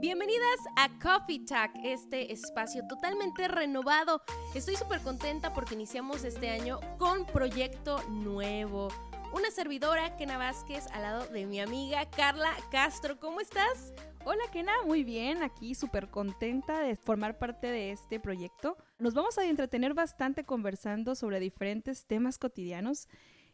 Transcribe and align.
Bienvenidas 0.00 0.60
a 0.76 0.88
Coffee 0.98 1.44
Talk, 1.44 1.72
este 1.84 2.32
espacio 2.32 2.86
totalmente 2.88 3.46
renovado. 3.48 4.22
Estoy 4.54 4.74
súper 4.76 5.02
contenta 5.02 5.52
porque 5.52 5.74
iniciamos 5.74 6.24
este 6.24 6.48
año 6.48 6.80
con 6.96 7.26
proyecto 7.26 8.02
nuevo. 8.08 8.88
Una 9.34 9.50
servidora, 9.50 10.16
Kena 10.16 10.38
Vázquez, 10.38 10.86
al 10.94 11.02
lado 11.02 11.26
de 11.26 11.44
mi 11.44 11.60
amiga 11.60 12.08
Carla 12.08 12.50
Castro. 12.70 13.20
¿Cómo 13.20 13.42
estás? 13.42 13.92
Hola 14.24 14.42
Kena, 14.50 14.72
muy 14.86 15.04
bien, 15.04 15.42
aquí 15.42 15.74
súper 15.74 16.08
contenta 16.08 16.80
de 16.80 16.96
formar 16.96 17.38
parte 17.38 17.66
de 17.66 17.90
este 17.90 18.18
proyecto. 18.18 18.78
Nos 18.98 19.12
vamos 19.12 19.36
a 19.36 19.44
entretener 19.44 19.92
bastante 19.92 20.44
conversando 20.44 21.14
sobre 21.14 21.40
diferentes 21.40 22.06
temas 22.06 22.38
cotidianos 22.38 23.06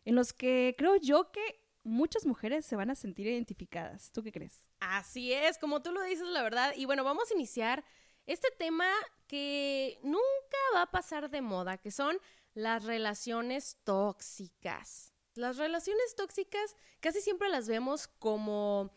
en 0.04 0.14
los 0.14 0.32
que 0.32 0.76
creo 0.78 0.94
yo 0.94 1.32
que 1.32 1.65
muchas 1.86 2.26
mujeres 2.26 2.66
se 2.66 2.76
van 2.76 2.90
a 2.90 2.94
sentir 2.94 3.26
identificadas. 3.26 4.10
¿Tú 4.12 4.22
qué 4.22 4.32
crees? 4.32 4.68
Así 4.80 5.32
es, 5.32 5.56
como 5.58 5.82
tú 5.82 5.92
lo 5.92 6.02
dices, 6.02 6.26
la 6.26 6.42
verdad. 6.42 6.74
Y 6.76 6.84
bueno, 6.84 7.04
vamos 7.04 7.30
a 7.30 7.34
iniciar 7.34 7.84
este 8.26 8.48
tema 8.58 8.90
que 9.26 9.98
nunca 10.02 10.58
va 10.74 10.82
a 10.82 10.90
pasar 10.90 11.30
de 11.30 11.40
moda, 11.40 11.78
que 11.78 11.90
son 11.90 12.18
las 12.54 12.84
relaciones 12.84 13.78
tóxicas. 13.84 15.12
Las 15.34 15.58
relaciones 15.58 16.14
tóxicas 16.16 16.74
casi 17.00 17.20
siempre 17.20 17.48
las 17.48 17.68
vemos 17.68 18.08
como 18.08 18.90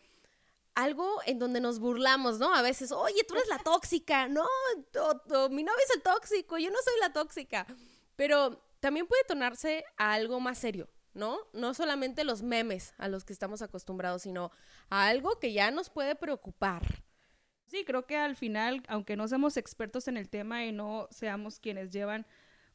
algo 0.74 1.20
en 1.26 1.38
donde 1.38 1.60
nos 1.60 1.78
burlamos, 1.78 2.38
¿no? 2.38 2.54
A 2.54 2.62
veces, 2.62 2.92
oye, 2.92 3.22
tú 3.24 3.34
eres 3.34 3.48
la 3.48 3.58
tóxica, 3.58 4.28
no, 4.28 4.46
mi 5.50 5.62
novio 5.62 5.80
es 5.84 5.94
el 5.94 6.02
tóxico, 6.02 6.58
yo 6.58 6.70
no 6.70 6.78
soy 6.82 6.94
la 7.00 7.12
tóxica. 7.12 7.66
Pero 8.16 8.62
también 8.80 9.06
puede 9.06 9.24
tornarse 9.24 9.84
a 9.98 10.14
algo 10.14 10.40
más 10.40 10.58
serio, 10.58 10.88
¿no? 11.14 11.38
No 11.52 11.74
solamente 11.74 12.24
los 12.24 12.42
memes 12.42 12.94
a 12.98 13.08
los 13.08 13.24
que 13.24 13.32
estamos 13.32 13.62
acostumbrados, 13.62 14.22
sino 14.22 14.50
a 14.88 15.06
algo 15.08 15.38
que 15.38 15.52
ya 15.52 15.70
nos 15.70 15.90
puede 15.90 16.14
preocupar. 16.14 17.04
Sí, 17.66 17.84
creo 17.84 18.06
que 18.06 18.16
al 18.16 18.36
final, 18.36 18.82
aunque 18.88 19.16
no 19.16 19.28
seamos 19.28 19.56
expertos 19.56 20.08
en 20.08 20.16
el 20.16 20.28
tema 20.28 20.64
y 20.64 20.72
no 20.72 21.06
seamos 21.10 21.60
quienes 21.60 21.90
llevan 21.90 22.26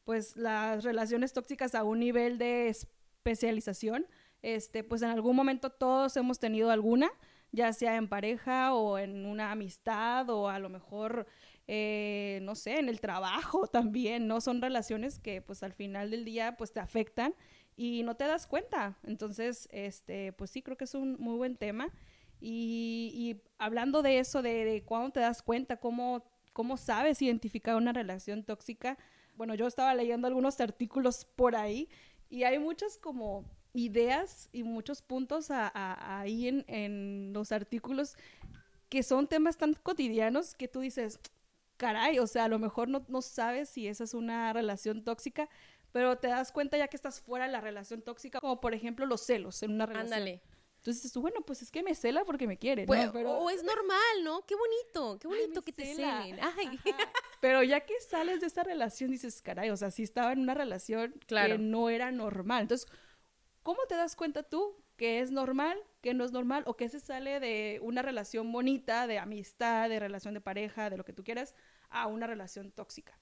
pues 0.04 0.36
las 0.36 0.84
relaciones 0.84 1.32
tóxicas 1.32 1.74
a 1.74 1.82
un 1.82 1.98
nivel 1.98 2.38
de 2.38 2.68
especialización, 2.68 4.06
este, 4.40 4.84
pues 4.84 5.02
en 5.02 5.10
algún 5.10 5.34
momento 5.34 5.70
todos 5.70 6.16
hemos 6.16 6.38
tenido 6.38 6.70
alguna, 6.70 7.10
ya 7.50 7.72
sea 7.72 7.96
en 7.96 8.08
pareja 8.08 8.72
o 8.72 8.98
en 8.98 9.26
una 9.26 9.50
amistad 9.50 10.30
o 10.30 10.48
a 10.48 10.60
lo 10.60 10.68
mejor, 10.68 11.26
eh, 11.66 12.38
no 12.42 12.54
sé, 12.54 12.78
en 12.78 12.88
el 12.88 13.00
trabajo 13.00 13.66
también, 13.72 14.28
¿no? 14.28 14.40
Son 14.40 14.62
relaciones 14.62 15.18
que 15.18 15.42
pues 15.42 15.62
al 15.62 15.72
final 15.72 16.10
del 16.10 16.24
día 16.24 16.56
pues 16.56 16.72
te 16.72 16.80
afectan 16.80 17.34
y 17.76 18.02
no 18.02 18.16
te 18.16 18.24
das 18.24 18.46
cuenta. 18.46 18.98
Entonces, 19.04 19.68
este, 19.70 20.32
pues 20.32 20.50
sí, 20.50 20.62
creo 20.62 20.76
que 20.76 20.84
es 20.84 20.94
un 20.94 21.16
muy 21.20 21.36
buen 21.36 21.56
tema. 21.56 21.92
Y, 22.40 23.40
hablando 23.58 24.02
de 24.02 24.18
eso, 24.18 24.42
de, 24.42 24.64
de 24.64 24.82
cuándo 24.82 25.10
te 25.10 25.20
das 25.20 25.42
cuenta, 25.42 25.78
cómo, 25.78 26.24
cómo 26.52 26.76
sabes 26.76 27.22
identificar 27.22 27.76
una 27.76 27.92
relación 27.92 28.44
tóxica, 28.44 28.98
bueno, 29.36 29.54
yo 29.54 29.66
estaba 29.66 29.94
leyendo 29.94 30.26
algunos 30.26 30.60
artículos 30.60 31.24
por 31.24 31.56
ahí 31.56 31.88
y 32.30 32.44
hay 32.44 32.58
muchas 32.58 32.98
como 32.98 33.44
ideas 33.74 34.48
y 34.52 34.62
muchos 34.62 35.02
puntos 35.02 35.48
ahí 35.50 36.48
en, 36.48 36.64
en 36.66 37.32
los 37.34 37.52
artículos 37.52 38.16
que 38.88 39.02
son 39.02 39.26
temas 39.26 39.58
tan 39.58 39.74
cotidianos 39.74 40.54
que 40.54 40.68
tú 40.68 40.80
dices, 40.80 41.20
caray, 41.76 42.18
o 42.18 42.26
sea, 42.26 42.44
a 42.44 42.48
lo 42.48 42.58
mejor 42.58 42.88
no, 42.88 43.04
no 43.08 43.22
sabes 43.22 43.68
si 43.68 43.88
esa 43.88 44.04
es 44.04 44.14
una 44.14 44.52
relación 44.52 45.04
tóxica, 45.04 45.48
pero 45.92 46.18
te 46.18 46.28
das 46.28 46.52
cuenta 46.52 46.76
ya 46.76 46.88
que 46.88 46.96
estás 46.96 47.20
fuera 47.20 47.46
de 47.46 47.52
la 47.52 47.60
relación 47.60 48.02
tóxica, 48.02 48.40
como 48.40 48.60
por 48.60 48.74
ejemplo 48.74 49.06
los 49.06 49.22
celos 49.22 49.62
en 49.62 49.72
una 49.72 49.86
relación. 49.86 50.12
Ándale. 50.12 50.42
Entonces 50.78 51.12
tú, 51.12 51.20
bueno, 51.20 51.40
pues 51.40 51.62
es 51.62 51.72
que 51.72 51.82
me 51.82 51.96
cela 51.96 52.24
porque 52.24 52.46
me 52.46 52.58
quiere, 52.58 52.86
¿no? 52.86 52.92
O 52.92 53.50
es 53.50 53.64
normal, 53.64 54.22
¿no? 54.22 54.46
Qué 54.46 54.54
bonito, 54.54 55.18
qué 55.18 55.26
bonito 55.26 55.62
que 55.62 55.72
te 55.72 55.84
celen. 55.84 56.38
Ay. 56.40 56.78
Pero 57.40 57.64
ya 57.64 57.80
que 57.80 57.98
sales 58.00 58.40
de 58.40 58.46
esa 58.46 58.62
relación, 58.62 59.10
dices, 59.10 59.42
caray, 59.42 59.70
o 59.70 59.76
sea, 59.76 59.90
sí 59.90 60.04
estaba 60.04 60.32
en 60.32 60.40
una 60.40 60.54
relación 60.54 61.18
que 61.26 61.58
no 61.58 61.90
era 61.90 62.12
normal. 62.12 62.62
Entonces, 62.62 62.86
¿cómo 63.64 63.80
te 63.88 63.96
das 63.96 64.14
cuenta 64.14 64.44
tú 64.44 64.76
que 64.96 65.20
es 65.20 65.32
normal, 65.32 65.76
que 66.06 66.14
no 66.14 66.24
es 66.24 66.30
normal, 66.30 66.62
o 66.68 66.76
que 66.76 66.88
se 66.88 67.00
sale 67.00 67.40
de 67.40 67.80
una 67.82 68.00
relación 68.00 68.52
bonita, 68.52 69.08
de 69.08 69.18
amistad, 69.18 69.88
de 69.88 69.98
relación 69.98 70.34
de 70.34 70.40
pareja, 70.40 70.88
de 70.88 70.96
lo 70.96 71.04
que 71.04 71.12
tú 71.12 71.24
quieras, 71.24 71.52
a 71.88 72.06
una 72.06 72.28
relación 72.28 72.70
tóxica? 72.70 73.18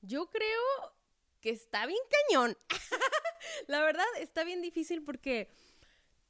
Yo 0.00 0.30
creo 0.30 0.94
que 1.42 1.50
está 1.50 1.84
bien 1.84 2.00
cañón. 2.08 2.56
la 3.66 3.82
verdad, 3.82 4.06
está 4.18 4.44
bien 4.44 4.62
difícil 4.62 5.04
porque 5.04 5.50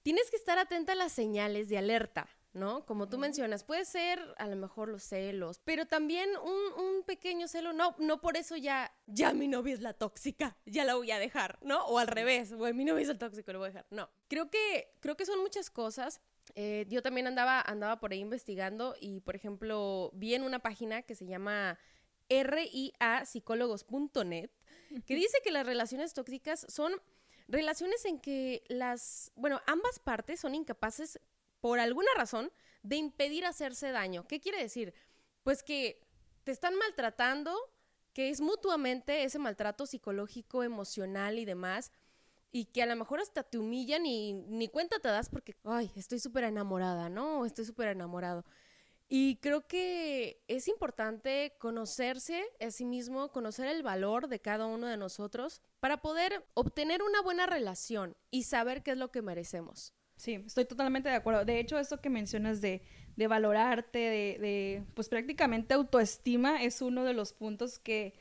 tienes 0.03 0.29
que 0.29 0.35
estar 0.35 0.59
atenta 0.59 0.95
a 0.95 0.97
las 0.97 1.13
señales 1.13 1.69
de 1.69 1.79
alerta. 1.79 2.29
¿No? 2.57 2.85
Como 2.87 3.09
tú 3.09 3.19
mencionas, 3.19 3.63
puede 3.63 3.85
ser 3.85 4.19
a 4.39 4.47
lo 4.47 4.57
mejor 4.57 4.89
los 4.89 5.05
celos, 5.05 5.61
pero 5.65 5.87
también 5.87 6.29
un, 6.37 7.05
pequeño 7.05 7.47
celo, 7.47 7.73
no, 7.73 7.95
no 7.99 8.21
por 8.21 8.37
eso 8.37 8.57
ya, 8.57 8.93
ya 9.07 9.33
mi 9.33 9.47
novia 9.47 9.75
es 9.75 9.81
la 9.81 9.93
tóxica, 9.93 10.57
ya 10.67 10.85
la 10.85 10.97
voy 10.97 11.13
a 11.13 11.21
dejar, 11.21 11.57
¿no? 11.63 11.85
O 11.87 11.99
al 11.99 12.09
revés, 12.09 12.53
güey, 12.53 12.73
mi 12.73 12.85
novia 12.85 13.03
es 13.03 13.09
el 13.09 13.19
tóxico, 13.19 13.53
lo 13.53 13.61
voy 13.61 13.67
a 13.67 13.71
dejar. 13.71 13.87
No, 13.91 14.11
creo 14.27 14.51
que, 14.51 14.93
creo 14.99 15.17
que 15.17 15.25
son 15.25 15.39
muchas 15.41 15.71
cosas. 15.71 16.21
Eh, 16.57 16.85
yo 16.89 17.01
también 17.03 17.29
andaba, 17.29 17.61
andaba 17.61 18.01
por 18.01 18.11
ahí 18.11 18.19
investigando 18.19 18.97
y, 19.01 19.21
por 19.21 19.37
ejemplo, 19.37 20.11
vi 20.15 20.35
en 20.35 20.43
una 20.43 20.59
página 20.59 21.03
que 21.03 21.15
se 21.15 21.27
llama 21.27 21.79
riapsicólogos.net 22.29 24.51
que 25.05 25.15
dice 25.15 25.39
que 25.45 25.53
las 25.53 25.67
relaciones 25.67 26.15
tóxicas 26.15 26.67
son 26.69 26.93
relaciones 27.49 28.05
en 28.05 28.19
que 28.19 28.65
las, 28.69 29.31
bueno, 29.37 29.61
ambas 29.67 30.01
partes 30.01 30.41
son 30.41 30.55
incapaces 30.55 31.21
por 31.67 31.81
alguna 31.81 32.11
razón 32.17 32.53
de 32.85 32.95
impedir 32.95 33.45
hacerse 33.45 33.91
daño. 33.91 34.25
¿Qué 34.29 34.39
quiere 34.39 34.63
decir? 34.63 34.95
Pues 35.43 35.65
que 35.65 36.01
te 36.45 36.53
están 36.53 36.77
maltratando, 36.77 37.53
que 38.13 38.31
es 38.31 38.41
mutuamente 38.41 39.25
ese 39.25 39.41
maltrato 39.41 39.85
psicológico, 39.85 40.63
emocional 40.63 41.41
y 41.41 41.45
demás, 41.45 41.91
y 42.53 42.67
que 42.67 42.85
a 42.85 42.87
lo 42.87 42.95
mejor 42.95 43.19
hasta 43.19 43.43
te 43.43 43.59
humillan 43.59 44.07
y 44.07 44.33
ni 44.33 44.69
cuenta 44.69 45.01
te 45.01 45.09
das 45.09 45.29
porque, 45.29 45.57
ay, 45.65 45.91
estoy 45.97 46.21
súper 46.21 46.45
enamorada, 46.45 47.09
¿no? 47.09 47.45
Estoy 47.45 47.65
súper 47.65 47.89
enamorado. 47.89 48.45
Y 49.09 49.39
creo 49.39 49.67
que 49.67 50.45
es 50.47 50.69
importante 50.69 51.57
conocerse 51.59 52.45
a 52.61 52.71
sí 52.71 52.85
mismo, 52.85 53.33
conocer 53.33 53.67
el 53.67 53.83
valor 53.83 54.29
de 54.29 54.39
cada 54.39 54.67
uno 54.67 54.87
de 54.87 54.99
nosotros 54.99 55.63
para 55.81 56.01
poder 56.01 56.47
obtener 56.55 57.03
una 57.03 57.23
buena 57.23 57.47
relación 57.47 58.17
y 58.31 58.45
saber 58.45 58.85
qué 58.85 58.93
es 58.93 58.99
lo 58.99 59.11
que 59.11 59.21
merecemos. 59.21 59.96
Sí, 60.17 60.43
estoy 60.47 60.65
totalmente 60.65 61.09
de 61.09 61.15
acuerdo. 61.15 61.45
De 61.45 61.61
hecho, 61.61 61.79
esto 61.79 62.01
que 62.01 62.11
mencionas 62.11 62.61
de, 62.61 62.83
de 63.17 63.27
valorarte, 63.27 63.99
de, 63.99 64.39
de, 64.41 64.83
pues 64.95 65.09
prácticamente 65.09 65.75
autoestima, 65.75 66.63
es 66.63 66.83
uno 66.83 67.05
de 67.05 67.13
los 67.13 67.33
puntos 67.33 67.79
que, 67.79 68.15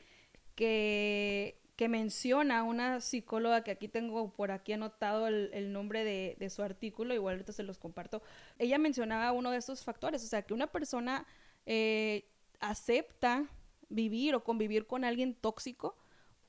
que 1.76 1.88
menciona 1.88 2.62
una 2.62 3.00
psicóloga 3.00 3.62
que 3.62 3.70
aquí 3.70 3.86
tengo 3.86 4.32
por 4.32 4.50
aquí 4.50 4.72
anotado 4.72 5.28
el, 5.28 5.72
nombre 5.72 6.04
de, 6.04 6.50
su 6.50 6.62
artículo, 6.62 7.14
igual 7.14 7.34
ahorita 7.34 7.52
se 7.52 7.62
los 7.62 7.78
comparto. 7.78 8.22
Ella 8.58 8.78
mencionaba 8.78 9.32
uno 9.32 9.50
de 9.50 9.58
estos 9.58 9.84
factores, 9.84 10.24
o 10.24 10.26
sea, 10.26 10.42
que 10.42 10.54
una 10.54 10.68
persona 10.68 11.26
eh, 11.66 12.24
acepta 12.60 13.44
vivir 13.90 14.34
o 14.34 14.42
convivir 14.42 14.86
con 14.86 15.04
alguien 15.04 15.34
tóxico 15.34 15.96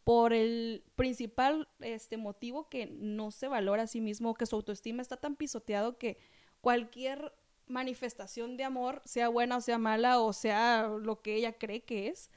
por 0.07 0.31
el 0.31 0.85
principal 0.95 1.67
este, 1.81 2.15
motivo 2.15 2.69
que 2.69 2.85
no 2.85 3.29
se 3.29 3.49
valora 3.49 3.83
a 3.83 3.87
sí 3.87 3.99
mismo, 3.99 4.35
que 4.35 4.45
su 4.45 4.55
autoestima 4.55 5.01
está 5.01 5.17
tan 5.17 5.35
pisoteado 5.35 5.97
que 5.97 6.17
cualquier 6.61 7.33
manifestación 7.65 8.55
de 8.55 8.63
amor, 8.63 9.01
sea 9.03 9.27
buena 9.27 9.57
o 9.57 9.59
sea 9.59 9.77
mala 9.77 10.21
o 10.21 10.31
sea 10.31 10.87
lo 10.87 11.21
que 11.21 11.35
ella 11.35 11.57
cree 11.57 11.81
que 11.83 12.07
es, 12.07 12.31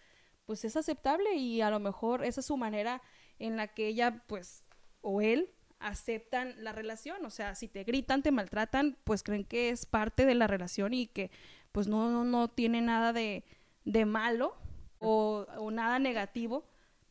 pues 0.47 0.65
es 0.65 0.77
aceptable 0.77 1.37
y 1.37 1.61
a 1.61 1.71
lo 1.71 1.79
mejor 1.79 2.25
esa 2.25 2.41
es 2.41 2.47
su 2.47 2.57
manera 2.57 3.03
en 3.39 3.57
la 3.57 3.69
que 3.69 3.87
ella, 3.87 4.25
pues, 4.27 4.65
o 5.01 5.21
él 5.21 5.53
aceptan 5.79 6.57
la 6.65 6.73
relación, 6.73 7.25
o 7.25 7.31
sea, 7.31 7.55
si 7.55 7.69
te 7.69 7.85
gritan, 7.85 8.25
te 8.25 8.33
maltratan, 8.33 8.99
pues 9.05 9.23
creen 9.23 9.45
que 9.45 9.69
es 9.69 9.87
parte 9.87 10.27
de 10.27 10.35
la 10.35 10.49
relación 10.49 10.93
y 10.93 11.07
que 11.07 11.31
pues 11.71 11.87
no, 11.87 12.25
no, 12.25 12.49
tiene 12.49 12.81
nada 12.81 13.13
de, 13.13 13.45
de 13.85 14.07
malo 14.07 14.57
o, 14.99 15.47
o, 15.57 15.71
nada 15.71 16.01
negativo, 16.01 16.65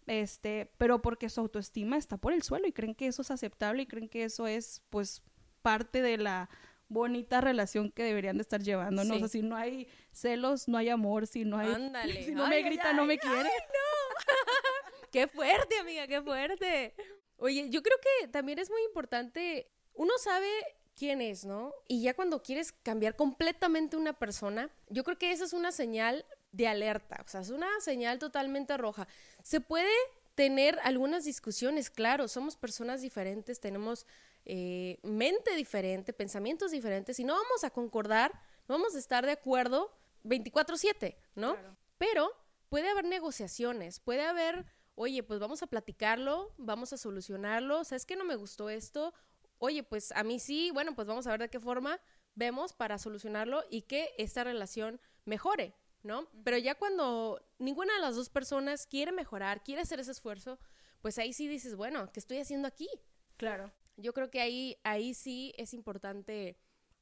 este, 0.09 0.71
pero 0.79 1.03
porque 1.03 1.29
su 1.29 1.39
autoestima 1.39 1.95
está 1.95 2.17
por 2.17 2.33
el 2.33 2.41
suelo 2.41 2.67
y 2.67 2.73
creen 2.73 2.95
que 2.95 3.05
eso 3.05 3.21
es 3.21 3.29
aceptable 3.29 3.83
y 3.83 3.85
creen 3.85 4.09
que 4.09 4.23
eso 4.23 4.47
es 4.47 4.81
pues 4.89 5.21
parte 5.61 6.01
de 6.01 6.17
la 6.17 6.49
bonita 6.87 7.41
relación 7.41 7.91
que 7.91 8.03
deberían 8.03 8.37
de 8.37 8.41
estar 8.41 8.59
llevando, 8.59 9.03
¿no? 9.03 9.15
O 9.15 9.19
sea, 9.19 9.27
si 9.27 9.43
no 9.43 9.55
hay 9.55 9.87
celos, 10.11 10.67
no 10.67 10.79
hay 10.79 10.89
amor, 10.89 11.27
si 11.27 11.45
no 11.45 11.59
hay... 11.59 11.71
Ándale. 11.71 12.23
Si 12.25 12.31
no 12.31 12.47
me 12.47 12.63
grita, 12.63 12.91
no 12.93 13.05
me 13.05 13.19
quiere. 13.19 13.43
no! 13.43 15.07
¡Qué 15.11 15.27
fuerte, 15.27 15.77
amiga, 15.77 16.07
qué 16.07 16.23
fuerte! 16.23 16.95
Oye, 17.37 17.69
yo 17.69 17.83
creo 17.83 17.97
que 18.01 18.27
también 18.29 18.57
es 18.57 18.71
muy 18.71 18.81
importante, 18.81 19.71
uno 19.93 20.13
sabe 20.17 20.49
quién 20.95 21.21
es, 21.21 21.45
¿no? 21.45 21.71
Y 21.87 22.01
ya 22.01 22.15
cuando 22.15 22.41
quieres 22.41 22.71
cambiar 22.71 23.15
completamente 23.15 23.95
una 23.95 24.13
persona, 24.13 24.71
yo 24.89 25.03
creo 25.03 25.19
que 25.19 25.31
esa 25.31 25.45
es 25.45 25.53
una 25.53 25.71
señal 25.71 26.25
de 26.51 26.67
alerta, 26.67 27.21
o 27.23 27.27
sea, 27.27 27.41
es 27.41 27.49
una 27.49 27.67
señal 27.79 28.19
totalmente 28.19 28.75
roja. 28.77 29.07
Se 29.43 29.61
puede 29.61 29.91
tener 30.35 30.79
algunas 30.83 31.25
discusiones, 31.25 31.89
claro, 31.89 32.27
somos 32.27 32.55
personas 32.55 33.01
diferentes, 33.01 33.59
tenemos 33.59 34.05
eh, 34.45 34.97
mente 35.03 35.55
diferente, 35.55 36.13
pensamientos 36.13 36.71
diferentes, 36.71 37.19
y 37.19 37.23
no 37.23 37.33
vamos 37.33 37.63
a 37.63 37.69
concordar, 37.69 38.31
no 38.67 38.75
vamos 38.75 38.95
a 38.95 38.99
estar 38.99 39.25
de 39.25 39.33
acuerdo, 39.33 39.91
24/7, 40.23 41.17
¿no? 41.35 41.57
Pero 41.97 42.31
puede 42.69 42.89
haber 42.89 43.05
negociaciones, 43.05 43.99
puede 43.99 44.21
haber, 44.21 44.65
oye, 44.95 45.23
pues 45.23 45.39
vamos 45.39 45.61
a 45.61 45.67
platicarlo, 45.67 46.53
vamos 46.57 46.93
a 46.93 46.97
solucionarlo, 46.97 47.83
¿sabes 47.83 48.05
que 48.05 48.15
no 48.15 48.25
me 48.25 48.35
gustó 48.35 48.69
esto? 48.69 49.13
Oye, 49.57 49.83
pues 49.83 50.11
a 50.13 50.23
mí 50.23 50.39
sí, 50.39 50.71
bueno, 50.71 50.95
pues 50.95 51.07
vamos 51.07 51.27
a 51.27 51.31
ver 51.31 51.41
de 51.41 51.49
qué 51.49 51.59
forma 51.59 51.99
vemos 52.35 52.73
para 52.73 52.97
solucionarlo 52.97 53.63
y 53.69 53.81
que 53.81 54.13
esta 54.17 54.43
relación 54.43 55.01
mejore, 55.25 55.75
¿no? 56.03 56.27
Pero 56.43 56.57
ya 56.57 56.75
cuando 56.75 57.41
ninguna 57.57 57.93
de 57.95 58.01
las 58.01 58.15
dos 58.15 58.29
personas 58.29 58.87
quiere 58.87 59.11
mejorar, 59.11 59.63
quiere 59.63 59.81
hacer 59.81 59.99
ese 59.99 60.11
esfuerzo, 60.11 60.59
pues 61.01 61.17
ahí 61.17 61.33
sí 61.33 61.47
dices, 61.47 61.75
bueno, 61.75 62.11
¿qué 62.11 62.19
estoy 62.19 62.39
haciendo 62.39 62.67
aquí? 62.67 62.89
Claro. 63.37 63.71
Yo 63.97 64.13
creo 64.13 64.29
que 64.29 64.41
ahí, 64.41 64.77
ahí 64.83 65.13
sí 65.13 65.53
es 65.57 65.73
importante, 65.73 66.57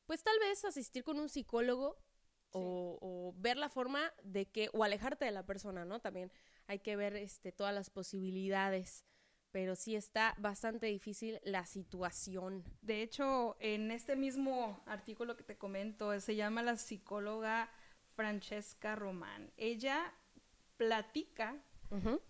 pues 0.06 0.24
tal 0.24 0.38
vez 0.40 0.66
asistir 0.66 1.04
con 1.04 1.20
un 1.20 1.30
psicólogo 1.30 1.98
o, 2.52 2.98
o, 3.02 3.34
ver 3.38 3.58
la 3.58 3.70
forma 3.70 4.14
de 4.24 4.50
que, 4.50 4.70
o 4.74 4.84
alejarte 4.84 5.26
de 5.26 5.32
la 5.32 5.46
persona, 5.46 5.86
¿no? 5.86 6.00
También 6.00 6.32
hay 6.66 6.80
que 6.80 6.96
ver 6.96 7.16
este, 7.16 7.52
todas 7.52 7.74
las 7.74 7.90
posibilidades, 7.90 9.06
pero 9.52 9.76
sí 9.76 9.96
está 9.96 10.36
bastante 10.40 10.88
difícil 10.88 11.40
la 11.44 11.66
situación. 11.66 12.64
De 12.82 13.02
hecho, 13.02 13.58
en 13.60 13.92
este 13.92 14.16
mismo 14.16 14.82
artículo 14.86 15.36
que 15.36 15.44
te 15.44 15.58
comento, 15.58 16.20
se 16.20 16.36
llama 16.36 16.64
la 16.64 16.78
psicóloga 16.78 17.70
Francesca 18.18 18.96
Román. 18.96 19.52
Ella 19.58 20.12
platica 20.76 21.56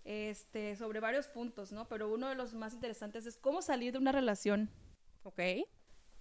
este, 0.04 0.76
sobre 0.76 1.00
varios 1.00 1.28
puntos, 1.28 1.72
¿no? 1.72 1.88
Pero 1.88 2.14
uno 2.14 2.28
de 2.28 2.36
los 2.36 2.54
más 2.54 2.74
interesantes 2.74 3.26
es 3.26 3.38
cómo 3.38 3.62
salir 3.62 3.94
de 3.94 3.98
una 3.98 4.12
relación. 4.12 4.70
Ok. 5.24 5.40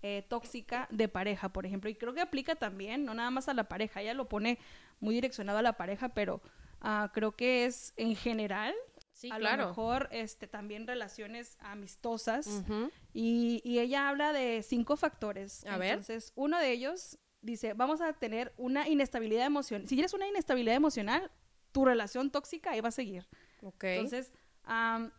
Eh, 0.03 0.25
tóxica 0.29 0.87
de 0.91 1.09
pareja, 1.09 1.49
por 1.53 1.67
ejemplo. 1.67 1.91
Y 1.91 1.97
creo 1.97 2.15
que 2.15 2.21
aplica 2.21 2.55
también, 2.55 3.05
no 3.05 3.13
nada 3.13 3.31
más 3.31 3.49
a 3.49 3.55
la 3.55 3.65
pareja. 3.65 4.01
Ella 4.01 4.15
lo 4.15 4.29
pone 4.29 4.59
muy 5.01 5.17
direccionado 5.17 5.59
a 5.59 5.63
la 5.63 5.77
pareja, 5.77 6.11
pero 6.11 6.41
uh, 6.83 7.09
creo 7.13 7.33
que 7.33 7.67
es 7.67 7.93
en 7.97 8.15
general. 8.15 8.73
Sí, 9.13 9.31
a 9.33 9.39
claro. 9.39 9.63
lo 9.65 9.69
mejor 9.71 10.09
este, 10.13 10.47
también 10.47 10.87
relaciones 10.87 11.57
amistosas. 11.59 12.47
Uh 12.47 12.63
-huh. 12.63 12.91
y, 13.13 13.63
y, 13.65 13.81
ella 13.81 14.09
habla 14.09 14.33
de 14.33 14.63
cinco 14.63 14.97
factores. 14.97 15.67
A 15.67 15.77
ver. 15.77 15.91
Entonces, 15.91 16.33
uno 16.37 16.59
de 16.59 16.71
ellos 16.71 17.19
dice, 17.47 17.73
vamos 17.73 18.01
a 18.01 18.13
tener 18.13 18.53
una 18.59 18.89
inestabilidad 18.89 19.47
emocional. 19.47 19.89
Si 19.89 19.95
tienes 19.95 20.13
una 20.13 20.27
inestabilidad 20.27 20.77
emocional, 20.77 21.31
tu 21.73 21.85
relación 21.85 22.31
tóxica 22.31 22.73
ahí 22.73 22.81
va 22.81 22.89
a 22.89 22.93
seguir. 22.93 23.27
Ok. 23.63 23.85
Entonces, 23.85 24.33
um, 24.69 25.11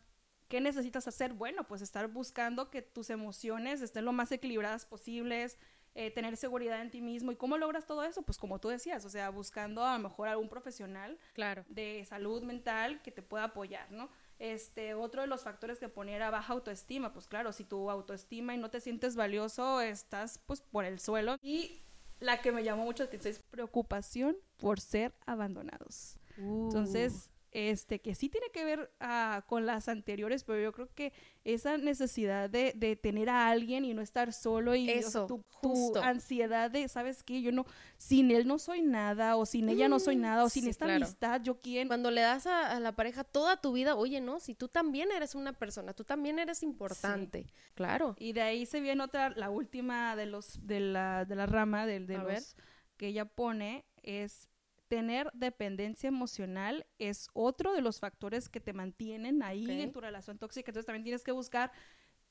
¿qué 0.48 0.62
necesitas 0.62 1.08
hacer? 1.08 1.34
Bueno, 1.34 1.68
pues 1.68 1.82
estar 1.82 2.08
buscando 2.08 2.70
que 2.70 2.82
tus 2.82 3.10
emociones 3.10 3.82
estén 3.82 4.06
lo 4.06 4.12
más 4.12 4.32
equilibradas 4.32 4.86
posibles, 4.86 5.58
eh, 5.96 6.12
tener 6.12 6.38
seguridad 6.38 6.82
en 6.82 6.92
ti 6.92 7.02
mismo. 7.02 7.32
¿Y 7.32 7.36
cómo 7.36 7.58
logras 7.58 7.88
todo 7.88 8.04
eso? 8.04 8.22
Pues 8.22 8.38
como 8.38 8.60
tú 8.60 8.70
decías, 8.70 9.04
o 9.04 9.10
sea, 9.10 9.30
buscando 9.32 9.84
a 9.84 9.98
lo 9.98 10.04
mejor 10.04 10.28
algún 10.28 10.48
profesional 10.48 11.18
claro. 11.34 11.66
de 11.70 12.06
salud 12.06 12.44
mental 12.44 13.02
que 13.02 13.12
te 13.12 13.24
pueda 13.24 13.46
apoyar, 13.46 13.92
¿no? 13.92 14.10
Este, 14.38 14.94
otro 14.94 15.22
de 15.22 15.28
los 15.28 15.42
factores 15.42 15.80
que 15.80 15.90
ponía 15.90 16.16
era 16.16 16.30
baja 16.30 16.54
autoestima. 16.54 17.14
Pues 17.14 17.28
claro, 17.28 17.52
si 17.52 17.64
tu 17.64 17.90
autoestima 17.90 18.54
y 18.54 18.58
no 18.58 18.70
te 18.70 18.80
sientes 18.80 19.16
valioso, 19.16 19.82
estás 19.82 20.40
pues 20.46 20.62
por 20.62 20.86
el 20.86 21.00
suelo. 21.00 21.38
Y 21.42 21.82
la 22.20 22.42
que 22.42 22.52
me 22.52 22.64
llamó 22.64 22.84
mucho 22.84 23.04
la 23.04 23.08
atención 23.08 23.34
es 23.34 23.40
preocupación 23.40 24.38
por 24.58 24.80
ser 24.80 25.14
abandonados. 25.26 26.18
Entonces, 26.38 27.32
este, 27.58 28.00
que 28.00 28.14
sí 28.14 28.30
tiene 28.30 28.52
que 28.54 28.64
ver 28.64 28.92
uh, 29.02 29.42
con 29.48 29.66
las 29.66 29.88
anteriores, 29.88 30.44
pero 30.44 30.62
yo 30.62 30.72
creo 30.72 30.94
que 30.94 31.12
esa 31.44 31.76
necesidad 31.80 32.52
de, 32.52 32.74
de 32.76 32.96
tener 32.96 33.32
a 33.32 33.48
alguien 33.50 33.84
y 33.84 33.96
no 33.96 34.04
estar 34.04 34.32
solo 34.32 34.76
y 34.76 34.88
Eso, 34.92 35.08
o 35.08 35.12
sea, 35.12 35.26
tu, 35.26 35.44
justo. 35.50 36.00
tu, 36.00 36.06
ansiedad 36.06 36.70
de, 36.70 36.88
¿sabes 36.88 37.24
qué? 37.24 37.42
Yo 37.42 37.52
no, 37.52 37.66
sin 37.98 38.30
él 38.30 38.46
no 38.46 38.60
soy 38.60 38.84
nada, 38.84 39.38
o 39.38 39.48
sin 39.48 39.70
ella 39.70 39.90
no 39.90 40.00
soy 40.00 40.18
nada, 40.18 40.44
o 40.44 40.50
sin 40.50 40.66
sí, 40.66 40.70
esta 40.70 40.86
claro. 40.86 41.04
amistad, 41.04 41.42
¿yo 41.42 41.60
quién? 41.60 41.88
Cuando 41.88 42.12
le 42.12 42.22
das 42.22 42.46
a, 42.46 42.74
a, 42.76 42.80
la 42.80 42.92
pareja 42.96 43.24
toda 43.24 43.60
tu 43.60 43.72
vida, 43.72 43.96
oye, 43.96 44.22
no, 44.22 44.40
si 44.40 44.54
tú 44.54 44.68
también 44.68 45.10
eres 45.12 45.34
una 45.34 45.54
persona, 45.54 45.94
tú 45.94 46.04
también 46.04 46.38
eres 46.38 46.62
importante, 46.62 47.46
Sí. 47.46 47.54
claro. 47.74 48.16
Y 48.20 48.34
de 48.34 48.42
ahí 48.42 48.68
se 48.68 48.82
viene 48.82 49.04
otra, 49.04 49.32
la 49.32 49.50
última 49.50 50.16
de 50.16 50.28
los, 50.28 50.60
de 50.68 50.80
la, 50.80 51.26
de 51.26 51.36
la 51.36 51.48
rama 51.48 51.88
de, 51.88 52.02
de 52.02 52.18
los 52.20 52.28
ver. 52.28 52.44
que 52.98 53.08
ella 53.08 53.26
pone 53.26 53.84
es 54.04 54.48
tener 54.88 55.30
dependencia 55.34 56.08
emocional 56.08 56.86
es 56.98 57.30
otro 57.34 57.74
de 57.74 57.82
los 57.82 58.00
factores 58.00 58.50
que 58.50 58.60
te 58.60 58.74
mantienen 58.74 59.44
ahí 59.44 59.70
en 59.82 59.92
tu 59.92 60.02
relación 60.02 60.38
tóxica. 60.38 60.72
Entonces 60.72 60.86
también 60.86 61.04
tienes 61.04 61.24
que 61.24 61.32
buscar 61.32 61.72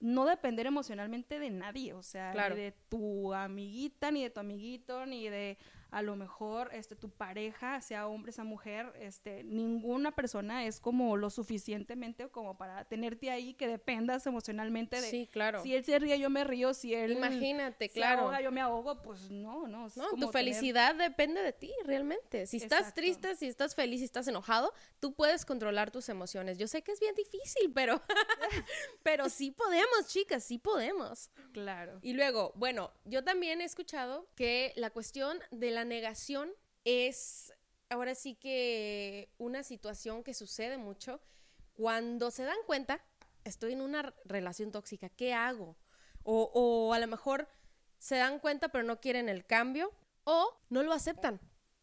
no 0.01 0.27
depender 0.27 0.67
emocionalmente 0.67 1.39
de 1.39 1.51
nadie, 1.51 1.95
o 1.95 2.03
sea, 2.03 2.33
Claro. 2.33 2.55
ni 2.55 2.61
de 2.63 2.73
tu 2.89 3.33
amiguita, 3.33 4.11
ni 4.11 4.23
de 4.23 4.31
tu 4.31 4.41
amiguito, 4.41 5.07
ni 5.07 5.29
de 5.29 5.57
a 5.91 6.03
lo 6.03 6.17
mejor 6.17 6.71
este 6.73 6.97
tu 6.97 7.11
pareja, 7.11 7.81
sea 7.81 8.07
hombre, 8.09 8.33
sea 8.33 8.45
mujer, 8.45 8.93
este 9.01 9.45
ninguna 9.45 10.15
persona 10.15 10.67
es 10.67 10.81
como 10.81 11.17
lo 11.17 11.31
suficientemente 11.31 12.29
como 12.29 12.57
para 12.59 12.85
tenerte 12.85 13.31
ahí 13.31 13.55
que 13.55 13.69
dependas 13.69 14.27
emocionalmente 14.27 15.01
de 15.01 15.11
Sí, 15.11 15.29
claro. 15.33 15.63
si 15.63 15.75
él 15.75 15.85
se 15.85 15.99
ríe, 15.99 16.19
yo 16.19 16.29
me 16.31 16.45
río, 16.45 16.75
si 16.75 16.95
él 16.95 17.13
Imagínate, 17.13 17.89
se 17.89 17.95
claro. 17.95 18.23
ahoga, 18.23 18.41
yo 18.41 18.51
me 18.53 18.61
ahogo, 18.61 19.01
pues 19.03 19.31
no, 19.31 19.67
no. 19.69 19.87
es 19.87 19.97
No, 19.97 20.09
como 20.11 20.27
tu 20.27 20.33
tener- 20.33 20.55
felicidad 20.55 20.95
depende 20.95 21.43
de 21.43 21.53
ti, 21.53 21.73
realmente. 21.85 22.47
Si 22.47 22.57
estás 22.59 22.81
Exacto. 22.81 23.01
triste, 23.01 23.37
si 23.37 23.47
estás 23.47 23.75
feliz, 23.75 24.01
si 24.01 24.05
estás 24.07 24.27
enojado, 24.29 24.73
tú 25.01 25.15
puedes 25.15 25.45
controlar 25.47 25.91
tus 25.91 26.09
emociones. 26.09 26.59
Yo 26.59 26.67
sé 26.69 26.83
que 26.83 26.93
es 26.93 27.01
bien 27.01 27.15
difícil, 27.15 27.73
pero, 27.75 28.03
pero 29.03 29.29
sí 29.29 29.51
podemos, 29.51 30.07
chicas, 30.09 30.45
sí 30.45 30.59
podemos. 30.59 31.31
Claro. 31.53 31.99
Y 32.03 32.15
luego, 32.15 32.53
bueno, 32.57 32.93
yo 33.05 33.25
también 33.25 33.61
he 33.61 33.65
escuchado 33.65 34.29
que 34.35 34.73
la 34.77 34.91
cuestión 34.91 35.39
de 35.51 35.71
la 35.77 35.85
negación 35.85 36.51
es 36.85 37.53
ahora 37.91 38.15
sí 38.15 38.35
que 38.35 39.29
una 39.39 39.63
situación 39.63 40.25
que 40.25 40.33
sucede 40.35 40.79
mucho 40.79 41.21
cuando 41.75 42.31
se 42.31 42.45
dan 42.45 42.57
cuenta, 42.67 43.05
estoy 43.45 43.75
en 43.75 43.83
una 43.83 44.15
relación 44.25 44.73
tóxica, 44.73 45.09
¿qué 45.11 45.35
hago? 45.35 45.77
O, 46.25 46.51
o 46.55 46.93
a 46.95 46.99
lo 46.99 47.07
mejor 47.07 47.47
se 47.99 48.17
dan 48.17 48.39
cuenta 48.41 48.71
pero 48.71 48.85
no 48.85 49.01
quieren 49.01 49.29
el 49.29 49.45
cambio 49.45 49.93
o 50.25 50.59
no 50.71 50.83
lo 50.83 50.93
aceptan. 50.93 51.41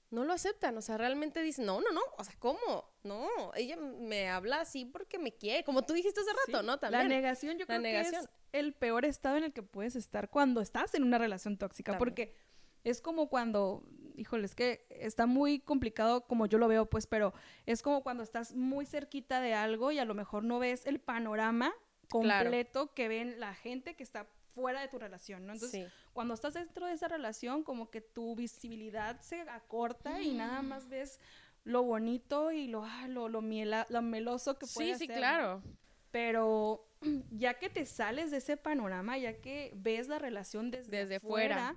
No 0.10 0.24
lo 0.26 0.34
aceptan, 0.34 0.78
o 0.78 0.82
sea, 0.84 0.96
realmente 0.98 1.42
dicen, 1.42 1.66
no, 1.66 1.82
no, 1.82 1.92
no, 1.92 2.02
o 2.20 2.24
sea, 2.24 2.36
¿cómo? 2.38 2.60
No, 3.04 3.28
ella 3.56 3.78
me 3.78 4.30
habla 4.30 4.62
así 4.62 4.86
porque 4.86 5.18
me 5.18 5.32
quiere, 5.36 5.64
como 5.64 5.84
tú 5.86 5.94
dijiste 5.94 6.20
hace 6.22 6.30
rato, 6.46 6.60
Sí, 6.62 6.66
¿no? 6.68 6.78
También. 6.80 7.04
La 7.04 7.10
negación 7.10 7.54
yo 7.58 7.62
La 7.62 7.66
creo 7.66 7.80
negación. 7.82 8.14
que 8.14 8.20
es 8.20 8.30
el 8.52 8.74
peor 8.74 9.06
estado 9.06 9.38
en 9.38 9.46
el 9.46 9.54
que 9.54 9.64
puedes 9.64 9.96
estar 9.96 10.30
cuando 10.30 10.62
estás 10.62 10.94
en 10.94 11.02
una 11.04 11.18
relación 11.18 11.58
tóxica, 11.58 11.94
También. 11.94 12.00
porque 12.00 12.36
es 12.84 13.02
como 13.02 13.30
cuando, 13.30 13.84
híjole, 14.16 14.46
es 14.46 14.56
que 14.56 14.86
está 14.90 15.26
muy 15.26 15.60
complicado 15.60 16.26
como 16.28 16.46
yo 16.46 16.58
lo 16.58 16.68
veo, 16.68 16.86
pues, 16.86 17.08
pero 17.08 17.34
es 17.66 17.82
como 17.82 18.04
cuando 18.04 18.24
estás 18.24 18.54
muy 18.54 18.86
cerquita 18.86 19.42
de 19.42 19.54
algo 19.54 19.92
y 19.92 20.00
a 20.00 20.06
lo 20.06 20.14
mejor 20.14 20.44
no 20.44 20.60
ves 20.60 20.86
el 20.86 21.00
panorama 21.00 21.74
Claro. 22.10 22.46
completo 22.50 22.94
que 22.94 23.08
ven 23.08 23.40
la 23.40 23.56
gente 23.56 23.96
que 23.96 24.04
está 24.04 24.28
fuera 24.54 24.82
de 24.82 24.88
tu 24.88 25.00
relación, 25.00 25.48
¿no? 25.48 25.54
Entonces, 25.54 25.88
Sí. 25.88 25.94
cuando 26.14 26.36
estás 26.36 26.54
dentro 26.54 26.86
de 26.86 26.94
esa 26.94 27.08
relación, 27.08 27.64
como 27.64 27.90
que 27.90 28.02
tu 28.02 28.36
visibilidad 28.36 29.20
se 29.22 29.42
acorta 29.42 30.22
y 30.22 30.34
nada 30.34 30.62
Mm. 30.62 30.68
más 30.68 30.90
ves 30.90 31.20
lo 31.64 31.82
bonito 31.82 32.52
y 32.52 32.68
lo, 32.68 32.84
ah, 32.84 33.08
lo, 33.08 33.30
lo, 33.30 33.42
miela- 33.42 33.88
lo 33.90 34.02
meloso 34.04 34.60
que 34.60 34.68
puede 34.68 34.94
Sí, 34.96 35.08
sí, 35.08 35.08
claro. 35.08 35.64
Pero 36.12 36.86
ya 37.32 37.56
que 37.56 37.70
te 37.70 37.86
sales 37.86 38.30
de 38.30 38.38
ese 38.38 38.58
panorama, 38.58 39.18
ya 39.18 39.42
que 39.42 39.72
ves 39.76 40.08
la 40.08 40.20
relación 40.20 40.70
desde, 40.70 40.98
Desde 41.06 41.20
fuera, 41.20 41.74
fuera. 41.74 41.76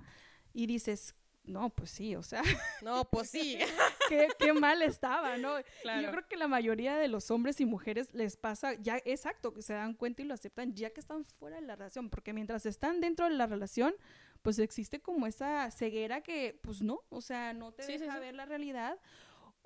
Y 0.57 0.65
dices, 0.65 1.13
no, 1.43 1.69
pues 1.69 1.91
sí, 1.91 2.15
o 2.15 2.23
sea, 2.23 2.41
No, 2.81 3.05
pues 3.09 3.29
sí. 3.29 3.57
qué, 4.09 4.27
qué 4.39 4.53
mal 4.53 4.81
estaba, 4.81 5.37
¿no? 5.37 5.59
Y 5.59 5.63
Claro. 5.83 6.01
yo 6.01 6.11
creo 6.11 6.27
que 6.27 6.35
la 6.35 6.47
mayoría 6.47 6.97
de 6.97 7.07
los 7.07 7.29
hombres 7.31 7.61
y 7.61 7.65
mujeres 7.65 8.13
les 8.13 8.35
pasa, 8.37 8.73
ya 8.73 8.97
exacto, 9.05 9.53
que 9.53 9.61
se 9.61 9.73
dan 9.73 9.93
cuenta 9.93 10.23
y 10.23 10.25
lo 10.25 10.33
aceptan 10.33 10.73
ya 10.73 10.89
que 10.89 10.99
están 10.99 11.25
fuera 11.25 11.57
de 11.57 11.61
la 11.61 11.75
relación, 11.75 12.09
porque 12.09 12.33
mientras 12.33 12.65
están 12.65 12.99
dentro 13.01 13.25
de 13.29 13.35
la 13.35 13.45
relación, 13.45 13.93
pues 14.41 14.59
existe 14.59 14.99
como 14.99 15.27
esa 15.27 15.69
ceguera 15.71 16.21
que, 16.21 16.59
pues 16.63 16.81
no, 16.81 17.01
o 17.09 17.21
sea, 17.21 17.53
no 17.53 17.71
te 17.71 17.83
Sí, 17.83 17.93
sí, 17.93 17.97
deja 17.99 18.15
sí. 18.15 18.19
ver 18.19 18.33
la 18.35 18.45
realidad. 18.45 18.97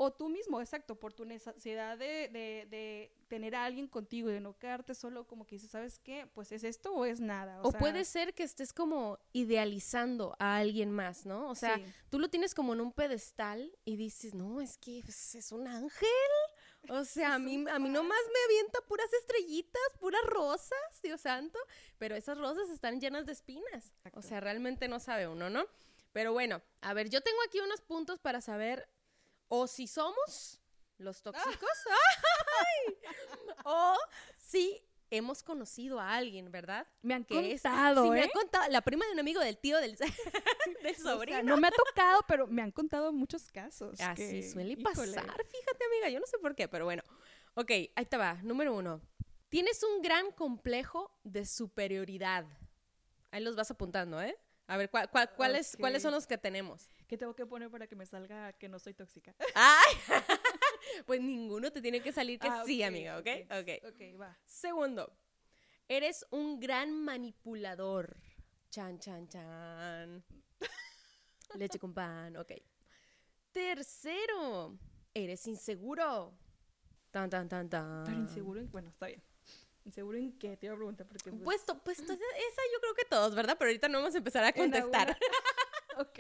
O 0.04 0.12
tú 0.12 0.30
mismo, 0.30 0.60
exacto, 0.60 0.96
por 0.96 1.14
tu 1.14 1.26
necesidad 1.26 1.96
de, 1.96 2.28
de, 2.30 2.66
de 2.72 3.12
tener 3.28 3.54
a 3.54 3.66
alguien 3.66 3.88
contigo 3.88 4.32
y 4.32 4.34
de 4.34 4.40
no 4.40 4.58
quedarte 4.58 4.96
solo, 4.96 5.28
como 5.28 5.46
que 5.46 5.58
dices, 5.58 5.70
¿sabes 5.70 6.00
qué? 6.00 6.26
Pues 6.34 6.52
es 6.52 6.64
esto 6.64 6.92
o 6.92 7.06
es 7.06 7.20
nada. 7.20 7.62
O, 7.62 7.70
sea, 7.70 7.80
puede 7.80 8.04
ser 8.04 8.34
que 8.34 8.42
estés 8.42 8.74
como 8.74 9.20
idealizando 9.32 10.36
a 10.40 10.58
alguien 10.58 10.90
más, 10.92 11.28
¿no? 11.28 11.48
O 11.48 11.54
sea, 11.54 11.76
Sí. 11.76 11.86
tú 12.10 12.18
lo 12.18 12.30
tienes 12.32 12.56
como 12.56 12.74
en 12.74 12.82
un 12.82 12.92
pedestal 12.94 13.72
y 13.86 13.96
dices, 13.96 14.34
no, 14.34 14.60
es 14.60 14.80
que 14.80 15.02
pues, 15.04 15.36
es 15.36 15.52
un 15.52 15.68
ángel. 15.68 16.10
O 16.90 17.06
sea, 17.06 17.36
a 17.36 17.40
mí, 17.40 17.64
a 17.70 17.78
mí 17.78 17.90
nomás 17.90 18.22
me 18.34 18.40
avienta 18.46 18.82
puras 18.88 19.14
estrellitas, 19.14 19.84
puras 20.00 20.24
rosas, 20.26 20.80
Dios 21.04 21.22
santo. 21.22 21.60
Pero 22.00 22.16
esas 22.16 22.40
rosas 22.40 22.70
están 22.72 23.00
llenas 23.00 23.28
de 23.28 23.34
espinas. 23.34 23.94
O 24.14 24.24
sea, 24.24 24.40
realmente 24.40 24.88
no 24.88 25.00
sabe 25.00 25.28
uno, 25.28 25.52
¿no? 25.52 25.64
Pero 26.12 26.34
bueno, 26.34 26.60
a 26.82 26.96
ver, 26.96 27.10
yo 27.10 27.22
tengo 27.22 27.38
aquí 27.46 27.60
unos 27.60 27.82
puntos 27.82 28.20
para 28.20 28.42
saber 28.42 28.90
o 29.54 29.68
si 29.68 29.86
somos 29.86 30.62
los 30.98 31.22
tóxicos, 31.22 31.70
¡ay! 31.90 32.96
o 33.66 33.98
si 34.38 34.82
hemos 35.10 35.44
conocido 35.44 36.00
a 36.00 36.14
alguien, 36.16 36.50
¿verdad? 36.52 36.88
Me 37.02 37.14
han 37.16 37.26
Que 37.26 37.52
es- 37.52 37.62
contado, 37.62 38.06
sí, 38.06 38.10
me 38.12 38.20
¿eh? 38.20 38.24
han 38.24 38.30
contado. 38.30 38.72
La 38.72 38.80
prima 38.82 39.06
de 39.08 39.12
un 39.12 39.20
amigo 39.20 39.42
del 39.42 39.58
tío 39.58 39.78
del, 39.80 39.96
del 39.98 40.96
O 40.96 41.04
sea, 41.04 41.14
sobrino. 41.14 41.44
no 41.44 41.58
me 41.58 41.68
ha 41.68 41.72
tocado, 41.72 42.22
pero 42.30 42.48
me 42.48 42.62
han 42.62 42.72
contado 42.72 43.12
muchos 43.12 43.52
casos. 43.52 44.00
Así 44.00 44.16
que, 44.16 44.50
suele 44.50 44.74
híjole. 44.74 44.84
pasar, 45.16 45.46
fíjate, 45.46 45.86
amiga. 45.86 46.10
Yo 46.10 46.20
no 46.22 46.28
sé 46.28 46.38
por 46.40 46.56
qué, 46.56 46.70
pero 46.70 46.86
bueno. 46.86 47.04
Ok, 47.56 47.72
ahí 47.96 48.06
te 48.10 48.16
va. 48.16 48.36
Número 48.44 48.74
uno. 48.74 49.02
Tienes 49.50 49.84
un 49.84 50.02
gran 50.02 50.32
complejo 50.32 51.14
de 51.24 51.46
superioridad. 51.46 52.46
Ahí 53.32 53.44
los 53.44 53.58
vas 53.58 53.70
apuntando, 53.70 54.22
¿eh? 54.22 54.38
A 54.72 54.78
ver, 54.78 54.90
¿cuál- 54.90 55.10
cuál- 55.10 55.30
cuáles. 55.36 55.76
¿cuáles 55.78 56.02
son 56.02 56.14
los 56.14 56.26
que 56.26 56.38
tenemos? 56.38 56.88
¿Qué 57.06 57.18
tengo 57.18 57.36
que 57.36 57.46
poner 57.46 57.70
para 57.70 57.88
que 57.88 57.96
me 57.98 58.06
salga 58.06 58.54
que 58.54 58.70
no 58.70 58.80
soy 58.80 58.94
tóxica? 58.94 59.36
¡Ay! 59.56 59.94
pues 61.06 61.20
ninguno 61.20 61.72
te 61.72 61.82
tiene 61.82 62.00
que 62.02 62.14
salir 62.14 62.40
que 62.40 62.48
Ah, 62.48 62.64
sí, 62.66 62.82
amiga, 62.82 63.18
¿ok? 63.20 63.28
Ok. 63.52 63.94
Ok, 63.94 64.02
va. 64.22 64.40
Segundo, 64.46 65.14
eres 65.90 66.26
un 66.32 66.58
gran 66.62 66.94
manipulador. 67.04 68.16
Chan, 68.70 68.98
chan, 69.00 69.28
chan. 69.28 70.24
Leche 71.56 71.78
con 71.78 71.94
pan, 71.94 72.38
ok. 72.38 72.54
Tercero, 73.52 74.78
eres 75.14 75.46
inseguro. 75.48 76.34
Tan, 77.12 77.30
tan, 77.30 77.50
tan, 77.50 77.70
tan. 77.70 78.06
Pero 78.06 78.18
inseguro 78.18 78.62
en... 78.62 78.72
Bueno, 78.72 78.88
está 78.88 79.08
bien. 79.08 79.22
¿Inseguro 79.86 80.18
en 80.18 80.38
qué? 80.38 80.56
Te 80.58 80.68
iba 80.68 80.76
a 80.76 80.78
preguntar 80.78 81.08
porque... 81.08 81.32
pues, 81.32 81.44
Pues, 81.44 81.66
to- 81.66 81.80
pues 81.84 81.98
to- 81.98 82.14
esa 82.14 82.62
yo 82.74 82.80
creo 82.82 82.94
que 82.96 83.06
todos, 83.06 83.34
¿verdad? 83.36 83.56
Pero 83.58 83.70
ahorita 83.70 83.88
no 83.90 83.98
vamos 84.00 84.14
a 84.14 84.20
empezar 84.20 84.44
a 84.44 84.54
contestar. 84.54 85.18
ok. 85.98 86.20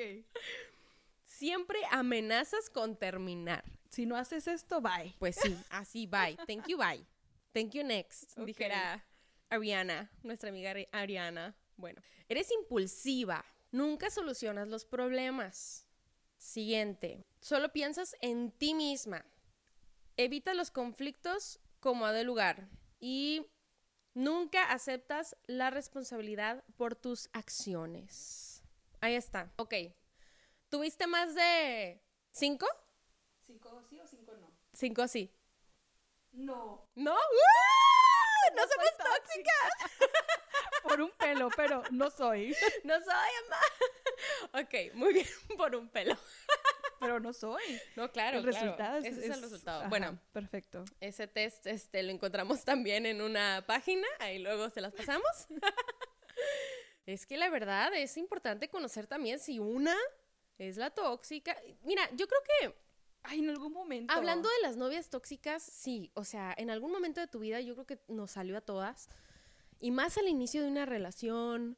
Siempre 1.25 1.79
amenazas 1.91 2.69
con 2.69 2.95
terminar. 2.97 3.63
Si 3.89 4.05
no 4.05 4.15
haces 4.15 4.47
esto, 4.47 4.81
bye. 4.81 5.13
Pues 5.19 5.35
sí, 5.35 5.57
así, 5.69 6.07
bye. 6.07 6.37
Thank 6.47 6.67
you, 6.67 6.77
bye. 6.77 7.05
Thank 7.53 7.71
you, 7.73 7.83
next. 7.83 8.37
Dijera 8.39 9.03
Ariana, 9.49 10.09
nuestra 10.23 10.49
amiga 10.49 10.71
Ari- 10.71 10.87
Ariana. 10.91 11.55
Bueno, 11.77 12.01
eres 12.29 12.49
impulsiva. 12.51 13.43
Nunca 13.71 14.09
solucionas 14.09 14.67
los 14.67 14.85
problemas. 14.85 15.85
Siguiente. 16.37 17.25
Solo 17.39 17.71
piensas 17.71 18.15
en 18.21 18.51
ti 18.51 18.73
misma. 18.73 19.25
Evita 20.17 20.53
los 20.53 20.71
conflictos 20.71 21.59
como 21.79 22.05
ha 22.05 22.13
de 22.13 22.23
lugar. 22.23 22.69
Y 23.01 23.45
nunca 24.13 24.71
aceptas 24.71 25.35
la 25.47 25.71
responsabilidad 25.71 26.63
por 26.77 26.95
tus 26.95 27.29
acciones. 27.33 28.63
Ahí 29.01 29.15
está. 29.15 29.51
Ok. 29.57 29.73
¿Tuviste 30.69 31.07
más 31.07 31.35
de 31.35 32.01
cinco? 32.31 32.67
¿Cinco 33.45 33.83
sí 33.89 33.99
o 33.99 34.07
cinco 34.07 34.31
no? 34.39 34.51
Cinco 34.71 35.07
sí. 35.07 35.33
No. 36.31 36.87
¿No? 36.95 37.13
¡Uh! 37.15 38.55
¡No, 38.55 38.61
No 38.61 38.67
somos 38.71 38.97
tóxicas! 38.97 39.99
Por 40.83 41.01
un 41.01 41.11
pelo, 41.11 41.49
pero 41.55 41.83
no 41.91 42.09
soy. 42.09 42.55
¡No 42.83 42.95
soy, 42.95 43.05
mamá! 43.49 44.61
Ok, 44.61 44.93
muy 44.95 45.13
bien, 45.13 45.27
por 45.57 45.75
un 45.75 45.87
pelo. 45.89 46.17
Pero 47.01 47.19
no 47.19 47.33
soy. 47.33 47.63
No, 47.95 48.11
claro, 48.11 48.37
el 48.37 48.43
claro. 48.43 48.57
resultado 48.57 48.97
es, 48.97 49.05
Ese 49.05 49.25
es, 49.25 49.35
el 49.35 49.41
resultado. 49.41 49.79
ajá, 49.81 49.89
Bueno, 49.89 50.19
perfecto. 50.31 50.85
ese 50.99 51.27
test 51.27 51.65
este, 51.65 52.03
lo 52.03 52.11
encontramos 52.11 52.63
también 52.63 53.07
en 53.07 53.21
una 53.21 53.63
página, 53.67 54.07
ahí 54.19 54.37
luego 54.37 54.69
se 54.69 54.81
las 54.81 54.93
pasamos. 54.93 55.31
es 57.07 57.25
que 57.25 57.37
la 57.37 57.49
verdad 57.49 57.91
es 57.95 58.15
importante 58.17 58.69
conocer 58.69 59.07
también 59.07 59.39
si 59.39 59.57
una 59.57 59.95
es 60.59 60.77
la 60.77 60.91
tóxica. 60.91 61.57
Mira, 61.83 62.07
yo 62.13 62.27
creo 62.27 62.41
que 62.43 62.75
Ay, 63.23 63.39
en 63.39 63.49
algún 63.49 63.73
momento. 63.73 64.13
Hablando 64.13 64.47
de 64.49 64.61
las 64.61 64.77
novias 64.77 65.09
tóxicas, 65.09 65.61
sí, 65.63 66.11
o 66.13 66.23
sea, 66.23 66.53
en 66.57 66.69
algún 66.69 66.91
momento 66.91 67.19
de 67.19 67.27
tu 67.27 67.39
vida 67.39 67.59
yo 67.61 67.73
creo 67.73 67.85
que 67.85 67.99
nos 68.07 68.31
salió 68.31 68.57
a 68.57 68.61
todas, 68.61 69.09
y 69.79 69.91
más 69.91 70.17
al 70.17 70.27
inicio 70.27 70.61
de 70.61 70.67
una 70.67 70.85
relación, 70.85 71.77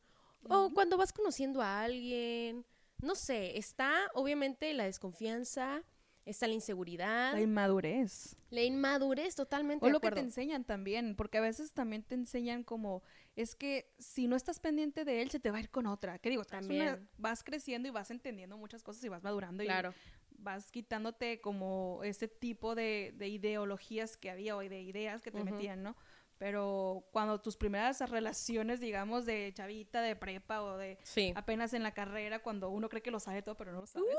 o 0.50 0.72
cuando 0.74 0.98
vas 0.98 1.14
conociendo 1.14 1.62
a 1.62 1.82
alguien, 1.84 2.66
no 3.04 3.16
sé, 3.16 3.58
está 3.58 3.94
obviamente 4.14 4.74
la 4.74 4.86
desconfianza, 4.86 5.84
está 6.26 6.48
la 6.48 6.54
inseguridad, 6.54 7.34
la 7.34 7.42
inmadurez. 7.42 8.38
la 8.50 8.62
inmadurez 8.64 9.36
totalmente. 9.36 9.86
O 9.86 9.88
de 9.88 9.94
lo 9.94 10.00
que 10.00 10.10
te 10.12 10.22
enseñan 10.22 10.64
también, 10.64 11.16
porque 11.16 11.38
a 11.38 11.42
veces 11.42 11.74
también 11.74 12.04
te 12.04 12.16
enseñan 12.16 12.64
como, 12.64 13.04
es 13.36 13.56
que 13.56 13.92
si 14.00 14.28
no 14.28 14.36
estás 14.36 14.60
pendiente 14.60 15.04
de 15.06 15.22
él, 15.22 15.30
se 15.30 15.40
te 15.40 15.52
va 15.52 15.58
a 15.58 15.62
ir 15.62 15.70
con 15.70 15.86
otra. 15.86 16.20
¿Qué 16.20 16.30
digo? 16.30 16.42
Una- 16.44 16.50
También. 16.60 17.10
vas 17.18 17.44
creciendo 17.44 17.88
y 17.90 17.92
vas 17.92 18.10
entendiendo 18.10 18.58
muchas 18.58 18.84
cosas 18.84 19.04
y 19.04 19.10
vas 19.10 19.22
madurando 19.24 19.64
Claro. 19.64 19.94
y 20.32 20.36
vas 20.42 20.72
quitándote 20.72 21.42
como 21.42 22.02
ese 22.04 22.28
tipo 22.30 22.74
de, 22.76 23.14
de 23.18 23.28
ideologías 23.28 24.16
que 24.18 24.30
había 24.30 24.56
o 24.56 24.60
de 24.62 24.82
ideas 24.82 25.22
que 25.22 25.32
te 25.32 25.44
metían, 25.44 25.84
¿no? 25.84 25.96
Pero 26.44 27.06
cuando 27.14 27.40
tus 27.40 27.56
primeras 27.56 28.02
relaciones, 28.10 28.82
digamos, 28.82 29.26
de 29.26 29.54
chavita, 29.56 30.02
de 30.02 30.18
prepa 30.18 30.62
o 30.62 30.76
de 30.78 30.98
Sí. 31.04 31.32
apenas 31.38 31.74
en 31.74 31.84
la 31.84 31.94
carrera, 31.94 32.40
cuando 32.40 32.70
uno 32.70 32.90
cree 32.90 33.02
que 33.02 33.12
lo 33.12 33.22
sabe 33.22 33.42
todo, 33.42 33.56
pero 33.56 33.72
no 33.72 33.80
lo 33.80 33.88
sabes. 33.88 34.10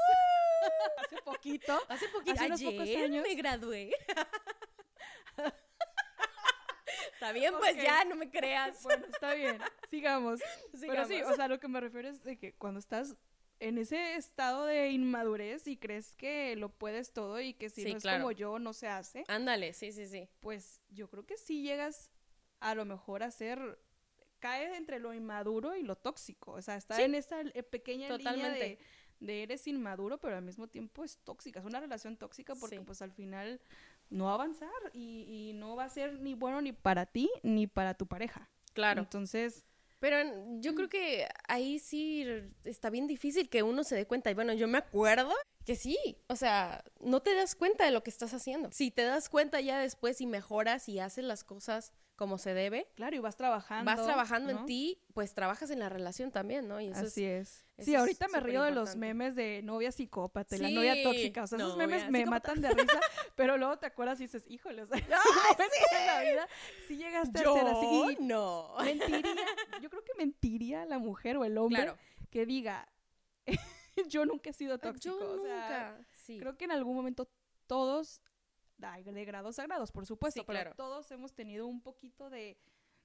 Hace 1.05 1.17
poquito. 1.23 1.79
Hace 1.87 2.09
poquito, 2.09 2.33
hace 2.41 2.47
unos 2.47 2.63
pocos 2.63 2.89
años. 2.89 3.23
me 3.29 3.35
gradué. 3.35 3.93
Está 7.13 7.33
bien, 7.33 7.53
pues 7.59 7.77
ya, 7.77 8.05
no 8.07 8.17
me 8.17 8.31
creas. 8.31 8.83
Bueno, 8.83 9.05
está 9.07 9.35
bien, 9.35 9.59
sigamos. 9.91 10.41
Pero 10.81 11.05
sí, 11.07 11.15
Sigamos. 11.15 11.33
o 11.33 11.37
sea, 11.37 11.49
lo 11.49 11.61
que 11.61 11.69
me 11.69 11.81
refiero 11.81 12.09
es 12.09 12.23
de 12.23 12.39
que 12.39 12.55
cuando 12.55 12.81
estás 12.81 13.17
en 13.61 13.79
ese 13.79 14.17
estado 14.17 14.65
de 14.67 14.91
inmadurez 14.91 15.67
y 15.67 15.77
crees 15.77 16.17
que 16.17 16.57
lo 16.57 16.71
puedes 16.71 17.13
todo 17.13 17.41
y 17.41 17.55
que 17.55 17.71
si 17.71 17.83
Sí, 17.85 17.91
no 17.93 17.97
es 17.99 18.03
claro. 18.03 18.19
como 18.25 18.33
yo 18.33 18.59
no 18.59 18.73
se 18.73 18.89
hace, 18.89 19.25
Ándale, 19.29 19.73
sí, 19.75 19.93
sí, 19.93 20.07
sí. 20.07 20.29
pues 20.41 20.81
yo 20.91 21.09
creo 21.09 21.25
que 21.25 21.37
sí 21.39 21.63
llegas 21.63 22.11
a 22.71 22.75
lo 22.75 22.85
mejor 22.85 23.23
a 23.23 23.31
ser 23.31 23.79
cae 24.41 24.77
entre 24.77 24.99
lo 24.99 25.15
inmaduro 25.15 25.75
y 25.77 25.83
lo 25.83 25.97
tóxico, 25.97 26.53
o 26.53 26.63
sea, 26.63 26.77
está 26.77 26.97
Sí. 26.97 27.03
en 27.03 27.15
esa 27.15 27.41
eh, 27.41 27.63
pequeña 27.63 28.09
línea 28.17 28.33
Totalmente. 28.33 28.79
de, 29.21 29.27
de 29.27 29.43
eres 29.43 29.67
inmaduro, 29.67 30.19
pero 30.19 30.37
al 30.37 30.43
mismo 30.43 30.67
tiempo 30.69 31.03
es 31.05 31.17
tóxica, 31.19 31.61
es 31.61 31.67
una 31.67 31.81
relación 31.81 32.17
tóxica 32.17 32.55
porque 32.55 32.77
Sí. 32.77 32.83
pues 32.85 33.01
al 33.01 33.11
final 33.13 33.61
no 34.11 34.25
va 34.27 34.33
a 34.33 34.35
avanzar 34.35 34.71
y, 34.93 35.25
y 35.51 35.53
no 35.55 35.77
va 35.77 35.85
a 35.85 35.89
ser 35.89 36.21
ni 36.21 36.35
bueno 36.35 36.61
ni 36.61 36.73
para 36.73 37.07
ti 37.07 37.31
ni 37.43 37.67
para 37.67 37.95
tu 37.95 38.07
pareja. 38.07 38.51
Claro. 38.75 39.01
Entonces, 39.03 39.65
Pero 40.01 40.19
yo 40.61 40.75
creo 40.75 40.91
que 40.91 41.27
ahí 41.49 41.79
sí 41.79 42.27
está 42.65 42.91
bien 42.91 43.07
difícil 43.07 43.49
que 43.49 43.63
uno 43.63 43.83
se 43.85 43.95
dé 43.97 44.07
cuenta. 44.07 44.31
Y 44.31 44.35
bueno, 44.35 44.53
yo 44.53 44.69
me 44.69 44.77
acuerdo 44.77 45.33
que 45.65 45.77
sí, 45.77 45.97
o 46.29 46.37
sea, 46.37 46.85
no 47.01 47.21
te 47.21 47.35
das 47.35 47.55
cuenta 47.55 47.85
de 47.85 47.91
lo 47.91 48.03
que 48.03 48.11
estás 48.11 48.35
haciendo. 48.35 48.71
Si 48.73 48.91
te 48.91 49.03
das 49.03 49.29
cuenta 49.29 49.61
ya 49.61 49.79
después 49.79 50.21
y 50.21 50.27
mejoras 50.27 50.89
y 50.89 50.99
haces 51.01 51.25
las 51.25 51.43
cosas 51.45 51.93
como 52.17 52.39
se 52.39 52.55
debe, 52.55 52.87
Claro, 52.95 53.17
y 53.17 53.19
vas 53.19 53.37
trabajando. 53.37 53.91
vas 53.91 54.05
trabajando 54.05 54.51
en 54.51 54.57
¿no? 54.59 54.65
ti, 54.67 55.01
pues 55.15 55.35
trabajas 55.35 55.71
en 55.71 55.81
la 55.81 55.89
relación 55.89 56.31
también, 56.31 56.69
¿no? 56.69 56.81
Y 56.81 56.89
eso 56.89 57.01
Así 57.07 57.25
es. 57.25 57.65
eso 57.77 57.87
Sí, 57.87 57.95
es 57.95 57.99
ahorita 58.01 58.29
me 58.29 58.39
río 58.39 58.63
de 58.63 58.71
los 58.71 58.95
memes 58.95 59.35
de 59.35 59.63
novia 59.65 59.91
psicópata 59.91 60.55
y 60.55 60.61
la 60.61 60.69
Sí, 60.69 60.75
novia 60.75 61.03
tóxica. 61.03 61.43
O 61.43 61.47
sea, 61.49 61.59
esos 61.59 61.77
memes 61.77 62.09
me 62.11 62.25
matan 62.25 62.61
de 62.61 62.71
risa, 62.71 63.01
pero 63.35 63.57
luego 63.57 63.79
te 63.81 63.87
acuerdas 63.87 64.21
y 64.21 64.25
dices, 64.25 64.45
híjole, 64.47 64.83
o 64.83 64.87
sea, 64.87 64.97
en 65.99 66.07
la 66.07 66.21
vida 66.23 66.49
sí 66.87 66.97
llegaste 66.99 67.37
a 67.41 67.53
ser 67.53 67.67
así. 67.67 68.17
No. 68.21 68.77
mentiría, 68.85 69.23
yo 69.83 69.91
creo 69.91 70.05
que 70.05 70.15
mentiría 70.17 70.85
la 70.87 70.99
mujer 70.99 71.37
o 71.39 71.45
el 71.45 71.59
hombre 71.59 71.83
Claro. 71.83 71.99
que 72.31 72.47
diga, 72.47 72.87
yo 74.09 74.25
nunca 74.25 74.51
he 74.51 74.53
sido 74.53 74.79
tóxico. 74.79 75.19
Yo 75.19 75.33
o 75.33 75.41
sea, 75.41 75.93
nunca. 75.93 76.09
Sí. 76.13 76.39
creo 76.39 76.57
que 76.57 76.65
en 76.65 76.73
algún 76.73 76.97
momento 76.97 77.29
todos, 77.67 78.21
de 78.77 79.25
grados 79.25 79.59
a 79.59 79.65
grados, 79.65 79.93
por 79.93 80.07
supuesto, 80.07 80.41
Sí, 80.41 80.45
pero 80.47 80.61
claro. 80.61 80.75
todos 80.77 81.11
hemos 81.11 81.33
tenido 81.33 81.67
un 81.67 81.81
poquito 81.81 82.29
de, 82.29 82.59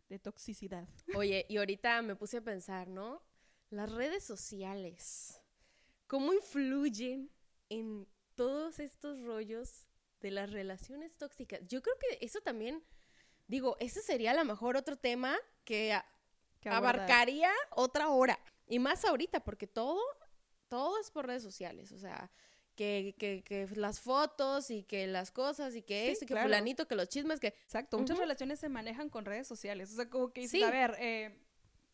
de 0.09 0.19
toxicidad. 0.19 0.87
Oye, 1.15 1.45
y 1.47 1.57
ahorita 1.57 2.01
me 2.01 2.15
puse 2.15 2.37
a 2.37 2.41
pensar, 2.41 2.87
¿no? 2.87 3.21
Las 3.69 3.91
redes 3.91 4.23
sociales, 4.23 5.39
¿cómo 6.07 6.33
influyen 6.33 7.31
en 7.69 8.07
todos 8.35 8.79
estos 8.79 9.21
rollos 9.21 9.87
de 10.21 10.31
las 10.31 10.51
relaciones 10.51 11.15
tóxicas? 11.17 11.61
Yo 11.67 11.81
creo 11.81 11.95
que 11.99 12.25
eso 12.25 12.41
también, 12.41 12.83
digo, 13.47 13.77
ese 13.79 14.01
sería 14.01 14.31
a 14.31 14.35
lo 14.35 14.43
mejor 14.43 14.75
otro 14.75 14.97
tema 14.97 15.37
que 15.63 15.93
que 16.59 16.69
abarcaría 16.69 17.51
otra 17.71 18.09
hora. 18.09 18.39
Y 18.67 18.79
más 18.79 19.05
ahorita, 19.05 19.43
porque 19.43 19.67
todo, 19.67 19.99
todo 20.69 20.99
es 20.99 21.11
por 21.11 21.27
redes 21.27 21.43
sociales, 21.43 21.91
o 21.91 21.99
sea... 21.99 22.31
Que, 22.75 23.13
que, 23.19 23.43
que 23.43 23.67
las 23.75 23.99
fotos 23.99 24.71
y 24.71 24.83
que 24.83 25.05
las 25.05 25.31
cosas 25.31 25.75
y 25.75 25.81
que 25.81 26.05
Sí, 26.05 26.11
esto 26.13 26.23
y 26.23 26.27
que 26.29 26.35
fulanito, 26.37 26.87
que 26.87 26.95
los 26.95 27.09
chismes, 27.09 27.41
que... 27.41 27.47
Exacto, 27.47 27.97
muchas 27.97 28.17
relaciones 28.17 28.57
se 28.57 28.69
manejan 28.69 29.09
con 29.09 29.25
redes 29.25 29.47
sociales. 29.49 29.91
O 29.91 29.95
sea, 29.97 30.09
como 30.09 30.31
que 30.31 30.39
dices, 30.39 30.61
Sí. 30.61 30.63
a 30.63 30.71
ver, 30.71 30.95
eh, 30.97 31.37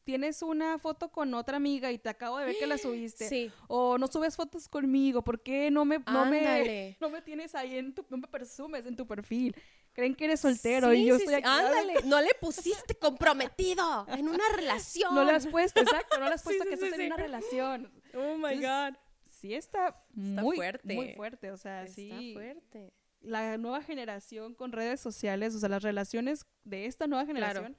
tienes 0.03 0.44
una 0.44 0.77
foto 0.77 1.12
con 1.12 1.34
otra 1.34 1.58
amiga 1.58 1.91
y 1.91 1.98
te 1.98 2.10
acabo 2.10 2.38
de 2.38 2.46
ver 2.46 2.55
que 2.60 2.67
la 2.67 2.77
subiste. 2.77 3.27
Sí. 3.29 3.51
O 3.67 3.98
no 3.98 4.05
subes 4.05 4.36
fotos 4.36 4.67
conmigo, 4.70 5.24
¿por 5.24 5.41
qué 5.41 5.72
no 5.72 5.86
me, 5.86 5.98
no 5.98 6.27
me, 6.27 6.96
no 7.01 7.10
me 7.10 7.24
tienes 7.24 7.55
ahí 7.55 7.79
en 7.79 7.96
tu, 7.96 8.05
no 8.10 8.17
me 8.17 8.27
presumes 8.27 8.86
en 8.86 8.96
tu 8.96 9.08
perfil? 9.08 9.55
Creen 9.91 10.13
que 10.13 10.25
eres 10.25 10.41
soltero 10.41 10.91
Sí, 10.91 10.98
y 10.98 11.05
yo 11.05 11.15
sí, 11.15 11.22
estoy 11.24 11.36
aquí. 11.36 11.48
Ándale, 11.48 11.96
no 12.05 12.22
le 12.22 12.29
pusiste 12.39 12.94
comprometido 12.94 14.05
en 14.10 14.27
una 14.29 14.44
relación. 14.55 15.15
No 15.15 15.24
le 15.24 15.32
has 15.32 15.48
puesto, 15.48 15.82
exacto, 15.82 16.20
no 16.20 16.27
le 16.27 16.36
has 16.36 16.44
puesto 16.44 16.63
que 16.65 16.75
estás 16.75 16.94
en 16.94 17.08
una 17.08 17.17
relación. 17.17 17.91
Oh 18.16 18.38
my 18.38 18.54
Entonces, 18.54 18.62
God. 18.62 18.98
Sí 19.26 19.54
está, 19.54 19.88
Está 19.90 20.42
muy 20.42 20.56
fuerte. 20.56 20.94
muy 20.96 21.14
fuerte, 21.14 21.52
o 21.52 21.58
sea, 21.58 21.84
Está 21.84 21.96
sí. 21.96 22.32
fuerte. 22.34 22.94
la 23.22 23.58
nueva 23.58 23.82
generación 23.82 24.54
con 24.56 24.72
redes 24.72 25.00
sociales, 25.02 25.54
o 25.56 25.60
sea, 25.60 25.70
las 25.70 25.84
relaciones 25.84 26.46
de 26.64 26.86
esta 26.86 27.08
nueva 27.08 27.26
generación 27.26 27.76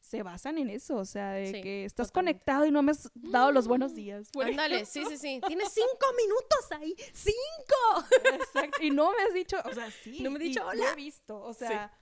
se 0.00 0.22
basan 0.22 0.56
en 0.58 0.70
eso, 0.70 0.96
o 0.96 1.04
sea, 1.04 1.32
de 1.32 1.46
Sí, 1.52 1.60
que 1.62 1.84
estás 1.84 2.08
totalmente. 2.08 2.40
conectado 2.40 2.66
y 2.66 2.70
no 2.70 2.82
me 2.82 2.92
has 2.92 3.10
dado 3.14 3.50
los 3.52 3.66
buenos 3.66 3.94
días. 3.94 4.30
por 4.32 4.46
Ándale, 4.46 4.84
sí, 4.86 5.02
sí, 5.08 5.16
sí. 5.18 5.40
Tienes 5.46 5.72
cinco 5.72 6.06
minutos 6.16 6.72
ahí. 6.72 6.94
¡Cinco! 7.12 8.06
Exacto. 8.34 8.82
Y 8.82 8.90
no 8.90 9.10
me 9.12 9.22
has 9.24 9.34
dicho, 9.34 9.56
o 9.64 9.72
sea, 9.74 9.90
sí. 9.90 10.20
No 10.22 10.30
me 10.30 10.36
has 10.36 10.42
dicho 10.42 10.60
lo 10.62 10.68
hola. 10.70 10.92
he 10.92 10.96
visto, 10.96 11.40
o 11.40 11.52
sea, 11.52 11.92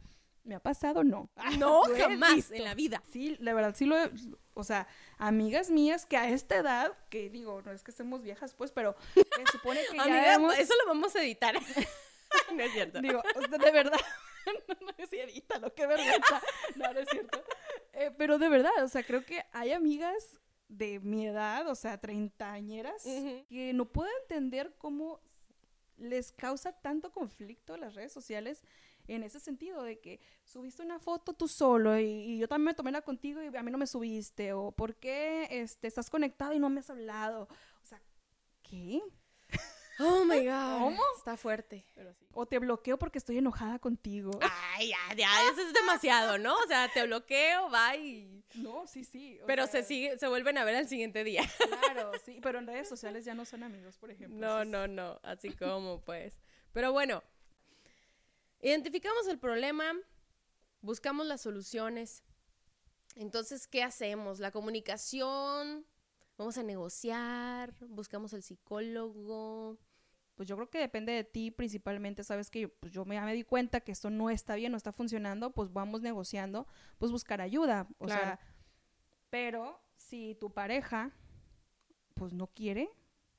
¿me 0.44 0.54
ha 0.54 0.60
pasado? 0.60 1.02
No. 1.04 1.28
No, 1.58 1.86
Lo 1.86 1.94
he 1.96 2.00
jamás 2.00 2.34
visto. 2.36 2.54
en 2.54 2.64
la 2.64 2.74
vida. 2.74 3.02
Sí, 3.10 3.36
la 3.40 3.52
verdad, 3.54 3.74
sí 3.76 3.84
lo 3.86 3.98
he, 3.98 4.10
o 4.54 4.62
sea, 4.64 4.86
amigas 5.18 5.70
mías 5.70 6.06
que 6.06 6.16
a 6.16 6.28
esta 6.28 6.56
edad, 6.56 6.92
que 7.10 7.28
digo, 7.30 7.60
no 7.62 7.72
es 7.72 7.82
que 7.82 7.90
estemos 7.90 8.22
viejas, 8.22 8.54
pues, 8.54 8.70
pero 8.70 8.94
se 9.14 9.24
supone 9.52 9.80
que 9.90 9.96
ya 9.96 10.02
Amiga, 10.04 10.34
hemos- 10.34 10.58
eso 10.58 10.74
lo 10.82 10.86
vamos 10.88 11.14
a 11.16 11.22
editar. 11.22 11.54
no 12.54 12.62
es 12.62 12.72
cierto. 12.72 13.00
Digo, 13.00 13.22
de 13.50 13.70
verdad, 13.70 13.98
no, 14.68 14.74
no, 14.86 15.06
sí, 15.08 15.18
edítalo, 15.18 15.74
qué 15.74 15.86
vergüenza. 15.86 16.42
No, 16.76 16.92
no 16.92 17.00
es 17.00 17.08
cierto. 17.10 17.42
Eh, 17.94 18.10
pero 18.16 18.38
de 18.38 18.48
verdad, 18.48 18.72
o 18.82 18.88
sea, 18.88 19.02
creo 19.04 19.24
que 19.24 19.42
hay 19.52 19.72
amigas 19.72 20.38
de 20.68 20.98
mi 21.00 21.26
edad, 21.26 21.68
o 21.68 21.74
sea, 21.74 21.98
treintañeras, 21.98 23.02
que 23.04 23.72
no 23.74 23.86
puedo 23.86 24.10
entender 24.22 24.74
cómo 24.78 25.20
les 25.96 26.32
causa 26.32 26.72
tanto 26.72 27.12
conflicto 27.12 27.76
las 27.76 27.94
redes 27.94 28.12
sociales 28.12 28.62
en 29.08 29.22
ese 29.22 29.40
sentido 29.40 29.82
de 29.82 30.00
que 30.00 30.20
subiste 30.44 30.82
una 30.82 30.98
foto 30.98 31.34
tú 31.34 31.48
solo 31.48 31.98
y, 31.98 32.04
y 32.04 32.38
yo 32.38 32.48
también 32.48 32.66
me 32.66 32.74
tomé 32.74 32.92
la 32.92 33.02
contigo 33.02 33.42
y 33.42 33.54
a 33.54 33.62
mí 33.62 33.70
no 33.70 33.78
me 33.78 33.86
subiste 33.86 34.52
o 34.52 34.72
por 34.72 34.96
qué 34.96 35.46
este, 35.50 35.86
estás 35.86 36.10
conectado 36.10 36.52
y 36.52 36.58
no 36.58 36.70
me 36.70 36.80
has 36.80 36.90
hablado. 36.90 37.48
O 37.82 37.86
sea, 37.86 38.00
¿qué? 38.62 39.02
Oh 40.00 40.24
my 40.24 40.44
God. 40.46 40.78
¿Cómo? 40.78 41.02
Está 41.16 41.36
fuerte. 41.36 41.86
O 42.32 42.46
te 42.46 42.58
bloqueo 42.58 42.98
porque 42.98 43.18
estoy 43.18 43.38
enojada 43.38 43.78
contigo. 43.78 44.32
Ay, 44.76 44.88
ya, 44.88 45.16
ya, 45.16 45.28
eso 45.52 45.60
es 45.60 45.72
demasiado, 45.72 46.38
¿no? 46.38 46.54
O 46.56 46.66
sea, 46.66 46.90
te 46.92 47.04
bloqueo, 47.06 47.70
bye. 47.70 48.42
No, 48.54 48.86
sí, 48.86 49.04
sí. 49.04 49.38
Pero 49.46 49.66
sea, 49.66 49.82
se 49.82 49.88
sigue, 49.88 50.18
se 50.18 50.28
vuelven 50.28 50.58
a 50.58 50.64
ver 50.64 50.76
al 50.76 50.88
siguiente 50.88 51.24
día. 51.24 51.42
Claro, 51.80 52.12
sí, 52.24 52.38
pero 52.42 52.58
en 52.58 52.66
redes 52.66 52.88
sociales 52.88 53.24
ya 53.24 53.34
no 53.34 53.44
son 53.44 53.62
amigos, 53.62 53.98
por 53.98 54.10
ejemplo. 54.10 54.38
No, 54.38 54.64
no, 54.64 54.88
no, 54.88 55.20
así 55.22 55.50
como 55.50 56.00
pues. 56.00 56.34
Pero 56.72 56.92
bueno, 56.92 57.22
identificamos 58.68 59.26
el 59.28 59.38
problema, 59.38 59.84
buscamos 60.80 61.26
las 61.26 61.42
soluciones. 61.42 62.22
Entonces, 63.14 63.66
¿qué 63.68 63.82
hacemos? 63.82 64.40
La 64.40 64.50
comunicación, 64.50 65.86
vamos 66.36 66.58
a 66.58 66.62
negociar, 66.62 67.74
buscamos 67.88 68.32
el 68.32 68.42
psicólogo. 68.42 69.78
Pues 70.34 70.48
yo 70.48 70.56
creo 70.56 70.68
que 70.68 70.78
depende 70.78 71.12
de 71.12 71.22
ti 71.22 71.52
principalmente, 71.52 72.24
sabes 72.24 72.50
que 72.50 72.66
pues 72.66 72.92
yo 72.92 73.04
me, 73.04 73.14
ya 73.14 73.24
me 73.24 73.34
di 73.34 73.44
cuenta 73.44 73.80
que 73.82 73.92
esto 73.92 74.10
no 74.10 74.30
está 74.30 74.56
bien, 74.56 74.72
no 74.72 74.76
está 74.78 74.90
funcionando, 74.92 75.52
pues 75.52 75.72
vamos 75.72 76.00
negociando, 76.00 76.66
pues 76.98 77.12
buscar 77.12 77.40
ayuda, 77.40 77.86
o 77.98 78.06
Claro. 78.06 78.22
sea, 78.22 78.40
pero 79.30 79.80
si 79.96 80.34
tu 80.34 80.50
pareja 80.52 81.12
pues 82.14 82.32
no 82.32 82.48
quiere, 82.48 82.90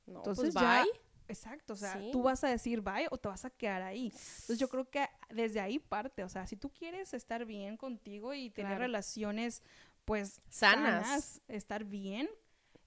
No, 0.05 0.19
entonces 0.19 0.53
pues 0.53 0.53
ya, 0.53 0.83
bye. 0.83 1.01
Exacto, 1.27 1.73
o 1.73 1.75
sea, 1.75 1.99
Sí. 1.99 2.09
tú 2.11 2.21
vas 2.23 2.43
a 2.43 2.49
decir 2.49 2.81
bye 2.81 3.07
o 3.11 3.17
te 3.17 3.27
vas 3.27 3.45
a 3.45 3.49
quedar 3.49 3.81
ahí. 3.81 4.07
Entonces 4.07 4.59
yo 4.59 4.69
creo 4.69 4.89
que 4.89 5.07
desde 5.29 5.59
ahí 5.59 5.79
parte, 5.79 6.23
o 6.23 6.29
sea, 6.29 6.45
si 6.47 6.55
tú 6.57 6.69
quieres 6.71 7.13
estar 7.13 7.45
bien 7.45 7.77
contigo 7.77 8.33
y 8.33 8.49
tener 8.49 8.71
Claro. 8.71 8.83
relaciones 8.83 9.61
pues 10.05 10.39
Sanas. 10.49 11.41
estar 11.47 11.83
bien, 11.83 12.29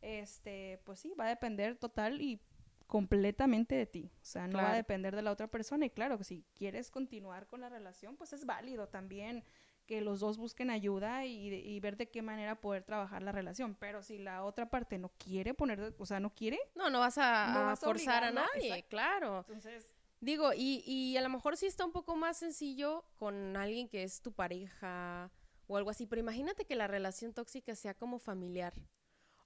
este, 0.03 0.81
pues 0.85 1.01
sí, 1.01 1.13
va 1.19 1.25
a 1.25 1.29
depender 1.29 1.77
total 1.77 2.21
y 2.21 2.41
completamente 2.87 3.75
de 3.75 3.87
ti. 3.87 4.11
O 4.23 4.25
sea, 4.25 4.47
no 4.47 4.59
va 4.59 4.73
a 4.73 4.77
depender 4.77 5.15
de 5.15 5.23
la 5.23 5.33
otra 5.33 5.49
persona. 5.49 5.85
Y 5.85 5.91
claro, 5.91 6.23
si 6.25 6.45
quieres 6.55 6.91
continuar 6.91 7.47
con 7.47 7.61
la 7.61 7.69
relación, 7.69 8.17
pues 8.17 8.33
es 8.33 8.47
válido 8.47 8.89
también 8.89 9.45
que 9.89 10.01
los 10.03 10.21
dos 10.21 10.37
busquen 10.39 10.71
ayuda 10.71 11.25
y, 11.27 11.49
y 11.53 11.81
ver 11.81 11.97
de 11.97 12.09
qué 12.09 12.23
manera 12.23 12.61
poder 12.61 12.85
trabajar 12.85 13.23
la 13.23 13.33
relación. 13.33 13.75
Pero 13.75 14.03
si 14.05 14.19
la 14.19 14.45
otra 14.45 14.71
parte 14.71 14.99
no 14.99 15.09
quiere 15.19 15.55
poner, 15.55 15.95
o 15.99 16.07
sea, 16.07 16.21
no 16.21 16.33
quiere, 16.33 16.61
No, 16.77 16.91
no 16.91 17.01
vas 17.01 17.19
a, 17.19 17.49
No 17.55 17.61
a 17.61 17.63
vas 17.65 17.83
a 17.83 17.87
forzar 17.87 18.23
a 18.23 18.31
nadie, 18.31 18.69
exacto. 18.69 18.89
claro. 18.91 19.39
entonces 19.49 19.91
Digo, 20.21 20.53
y, 20.53 20.83
y 20.87 21.17
a 21.17 21.23
lo 21.23 21.29
mejor 21.31 21.57
sí 21.57 21.67
está 21.67 21.85
un 21.85 21.93
poco 21.93 22.15
más 22.17 22.37
sencillo 22.37 23.05
con 23.17 23.57
alguien 23.57 23.89
que 23.89 24.03
es 24.03 24.21
tu 24.21 24.33
pareja 24.33 25.31
o 25.69 25.77
algo 25.77 25.91
así, 25.91 26.07
pero 26.07 26.21
imagínate 26.21 26.65
que 26.65 26.75
la 26.77 26.87
relación 26.87 27.33
tóxica 27.33 27.75
sea 27.75 27.95
como 27.95 28.19
familiar 28.19 28.75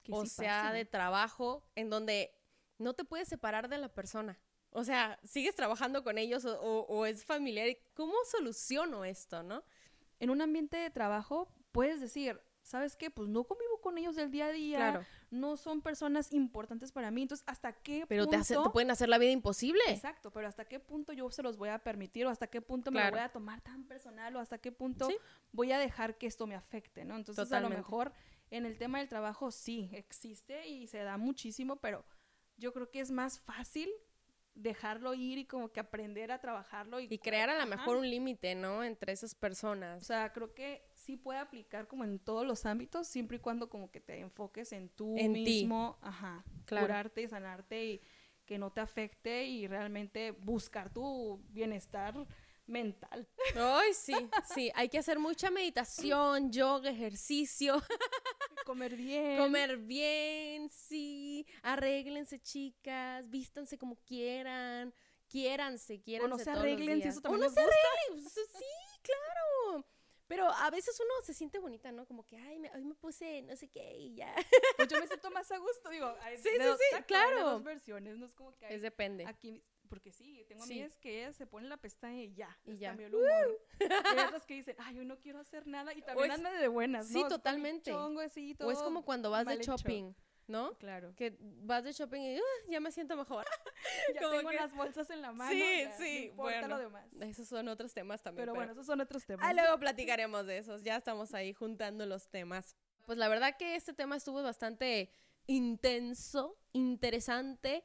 o 0.09 0.23
sí 0.23 0.29
sea 0.29 0.61
pasa. 0.63 0.73
de 0.73 0.85
trabajo 0.85 1.63
en 1.75 1.89
donde 1.89 2.35
no 2.79 2.93
te 2.93 3.05
puedes 3.05 3.27
separar 3.27 3.69
de 3.69 3.77
la 3.77 3.87
persona. 3.89 4.39
O 4.71 4.83
sea, 4.83 5.19
sigues 5.23 5.53
trabajando 5.55 6.03
con 6.03 6.17
ellos 6.17 6.43
o, 6.45 6.59
o- 6.59 6.85
o 6.87 7.05
es 7.05 7.23
familiar. 7.23 7.67
¿Cómo 7.93 8.15
soluciono 8.25 9.05
esto, 9.05 9.43
no? 9.43 9.63
En 10.23 10.29
un 10.29 10.41
ambiente 10.41 10.77
de 10.77 10.89
trabajo 10.89 11.49
puedes 11.73 11.99
decir, 11.99 12.39
¿sabes 12.61 12.95
qué? 12.95 13.11
Pues 13.11 13.27
no 13.27 13.43
convivo 13.43 13.81
con 13.81 13.97
ellos 13.97 14.15
del 14.15 14.31
día 14.31 14.45
a 14.45 14.51
día, 14.53 14.77
Claro. 14.77 15.05
no 15.31 15.57
son 15.57 15.81
personas 15.81 16.31
importantes 16.31 16.93
para 16.93 17.11
mí. 17.11 17.23
Entonces, 17.23 17.43
¿hasta 17.45 17.73
qué 17.73 18.05
Pero 18.07 18.25
te, 18.27 18.37
hace- 18.37 18.53
te 18.53 18.57
punto- 18.57 18.71
pueden 18.71 18.89
hacer 18.89 19.09
la 19.09 19.17
vida 19.17 19.31
imposible. 19.31 19.81
Exacto, 19.89 20.31
pero 20.31 20.47
hasta 20.47 20.63
qué 20.63 20.79
punto 20.79 21.11
yo 21.11 21.29
se 21.29 21.43
los 21.43 21.57
voy 21.57 21.67
a 21.69 21.79
permitir 21.79 22.25
o 22.25 22.29
hasta 22.29 22.47
qué 22.47 22.61
punto 22.61 22.89
me 22.89 23.03
lo 23.03 23.11
voy 23.11 23.19
a 23.19 23.33
tomar 23.33 23.59
tan 23.59 23.83
personal 23.83 24.33
o 24.37 24.39
hasta 24.39 24.59
qué 24.59 24.71
punto 24.71 25.07
Sí. 25.09 25.17
voy 25.51 25.73
a 25.73 25.77
dejar 25.77 26.17
que 26.17 26.25
esto 26.27 26.47
me 26.47 26.55
afecte, 26.55 27.03
¿no? 27.03 27.17
Entonces 27.17 27.43
Totalmente. 27.43 27.75
a 27.75 27.77
lo 27.77 27.83
mejor 27.83 28.13
en 28.49 28.65
el 28.65 28.77
tema 28.77 28.99
del 28.99 29.09
trabajo 29.09 29.51
sí 29.51 29.89
existe 29.91 30.65
y 30.69 30.87
se 30.87 30.99
da 30.99 31.17
muchísimo, 31.17 31.75
pero 31.81 32.05
yo 32.55 32.71
creo 32.71 32.89
que 32.89 33.01
es 33.01 33.11
más 33.11 33.41
fácil 33.41 33.89
dejarlo 34.55 35.13
ir 35.13 35.37
y 35.39 35.45
como 35.45 35.71
que 35.71 35.79
aprender 35.79 36.31
a 36.31 36.39
trabajarlo 36.39 36.99
y, 36.99 37.07
Y 37.07 37.17
crear 37.19 37.49
a 37.49 37.57
lo 37.59 37.65
mejor 37.65 37.97
un 37.97 38.09
límite, 38.09 38.55
¿no? 38.55 38.83
Entre 38.83 39.11
esas 39.13 39.33
O 39.33 39.39
personas. 39.39 40.05
sea, 40.05 40.31
creo 40.33 40.53
que 40.53 40.83
sí 40.95 41.17
puede 41.17 41.39
aplicar 41.39 41.87
como 41.87 42.03
en 42.03 42.19
todos 42.19 42.45
los 42.45 42.65
ámbitos, 42.65 43.07
siempre 43.07 43.37
y 43.37 43.39
cuando 43.39 43.69
como 43.69 43.91
que 43.91 43.99
te 43.99 44.19
enfoques 44.19 44.71
en 44.73 44.89
tú 44.89 45.17
En 45.17 45.33
ti. 45.33 45.43
mismo, 45.43 45.97
ajá, 46.01 46.43
Claro. 46.65 46.87
curarte 46.87 47.21
y 47.21 47.27
sanarte 47.27 47.85
y 47.85 48.01
que 48.45 48.57
no 48.57 48.71
te 48.71 48.81
afecte 48.81 49.45
y 49.45 49.67
realmente 49.67 50.31
buscar 50.31 50.91
tu 50.91 51.41
bienestar 51.49 52.13
mental. 52.65 53.27
Ay, 53.55 53.93
sí, 53.93 54.13
sí. 54.53 54.71
Hay 54.75 54.89
que 54.89 54.97
hacer 54.99 55.19
mucha 55.19 55.51
meditación, 55.51 56.51
yoga, 56.51 56.89
ejercicio. 56.89 57.81
Comer 58.65 58.95
bien. 58.95 59.37
Comer 59.37 59.77
bien, 59.77 60.69
sí. 60.69 61.45
Arréglense, 61.61 62.39
chicas. 62.39 63.29
Vístanse 63.29 63.77
como 63.77 63.97
quieran. 64.03 64.93
Quiéranse, 65.27 65.95
O 65.95 66.01
quiéranse. 66.01 66.29
no 66.29 66.37
se 66.37 66.43
todos 66.45 66.57
arreglen, 66.59 67.01
si 67.01 67.07
eso 67.07 67.21
también 67.21 67.43
O 67.43 67.47
no 67.47 67.53
se 67.53 67.59
arreglen, 67.59 68.23
pues, 68.23 68.33
Sí, 68.33 69.01
claro. 69.01 69.85
Pero 70.27 70.47
a 70.49 70.69
veces 70.69 70.97
uno 70.99 71.11
se 71.23 71.33
siente 71.33 71.59
bonita, 71.59 71.91
¿no? 71.91 72.05
Como 72.05 72.25
que, 72.25 72.37
ay, 72.37 72.57
me, 72.59 72.71
hoy 72.71 72.83
me 72.85 72.95
puse 72.95 73.41
no 73.41 73.55
sé 73.55 73.67
qué 73.69 73.97
y 73.97 74.15
ya. 74.15 74.33
Pues 74.77 74.87
yo 74.87 74.99
me 74.99 75.07
siento 75.07 75.29
más 75.31 75.51
a 75.51 75.57
gusto, 75.57 75.89
digo. 75.89 76.15
hay 76.21 76.37
Sí, 76.37 76.49
sí, 76.49 76.59
sí, 76.91 77.03
claro. 77.03 77.51
dos 77.51 77.63
versiones, 77.63 78.15
no 78.17 78.27
es 78.27 78.33
como 78.33 78.55
que 78.55 78.65
hay 78.65 78.75
Es 78.75 78.81
depende. 78.81 79.25
aquí, 79.25 79.61
porque 79.93 80.11
sí, 80.11 80.43
tengo 80.47 80.65
Sí. 80.65 80.73
amigas 80.73 80.97
que 80.97 81.31
se 81.33 81.45
ponen 81.45 81.69
la 81.69 81.77
pestaña 81.77 82.21
y 82.23 82.33
ya, 82.33 82.49
Y 82.65 82.71
les 82.71 82.79
ya. 82.79 82.89
cambió 82.89 83.07
el 83.07 83.15
humor. 83.15 83.61
Y 84.15 84.17
hay 84.17 84.25
otras 84.27 84.45
que 84.45 84.55
dicen, 84.55 84.75
ay, 84.79 84.95
yo 84.95 85.03
no 85.03 85.19
quiero 85.19 85.39
hacer 85.39 85.67
nada 85.67 85.93
y 85.93 86.01
también 86.01 86.31
es- 86.31 86.37
andan 86.37 86.59
de 86.59 86.67
buenas, 86.67 87.07
sí, 87.07 87.13
¿no? 87.15 87.21
Con 87.21 87.29
totalmente. 87.29 87.91
chongo 87.91 88.21
así, 88.21 88.55
O 88.59 88.71
es 88.71 88.77
todo 88.77 88.85
como 88.85 89.03
cuando 89.05 89.29
vas 89.29 89.41
de 89.41 89.51
mal 89.53 89.57
hecho. 89.61 89.75
shopping, 89.77 90.13
¿no? 90.47 90.73
Claro. 90.77 91.13
Que 91.15 91.37
vas 91.39 91.83
de 91.83 91.91
shopping 91.93 92.21
y 92.21 92.37
"Ah, 92.37 92.41
ya 92.69 92.79
me 92.79 92.91
siento 92.91 93.15
mejor. 93.15 93.45
Ya 94.15 94.21
Como 94.21 94.37
tengo 94.37 94.49
que- 94.49 94.55
las 94.55 94.73
bolsas 94.73 95.09
en 95.09 95.21
la 95.21 95.31
mano. 95.33 95.51
sí, 95.51 95.59
ya, 95.83 95.91
sí. 95.97 96.27
No 96.29 96.35
bueno, 96.43 96.67
lo 96.69 96.77
demás. 96.79 97.05
Esos 97.21 97.47
son 97.47 97.67
otros 97.67 97.93
temas 97.93 98.21
también. 98.23 98.43
Pero, 98.43 98.55
bueno, 98.55 98.71
esos 98.71 98.85
son 98.85 98.99
otros 99.01 99.25
temas. 99.25 99.45
Ah, 99.47 99.53
luego 99.53 99.77
platicaremos 99.77 100.45
de 100.47 100.57
esos. 100.57 100.83
Ya 100.83 100.95
estamos 100.97 101.33
ahí 101.33 101.53
juntando 101.53 102.05
los 102.05 102.29
temas. 102.29 102.75
Pues 103.05 103.17
la 103.17 103.27
verdad 103.27 103.55
que 103.57 103.75
este 103.75 103.93
tema 103.93 104.15
estuvo 104.15 104.41
bastante 104.41 105.09
intenso, 105.47 106.57
interesante, 106.71 107.83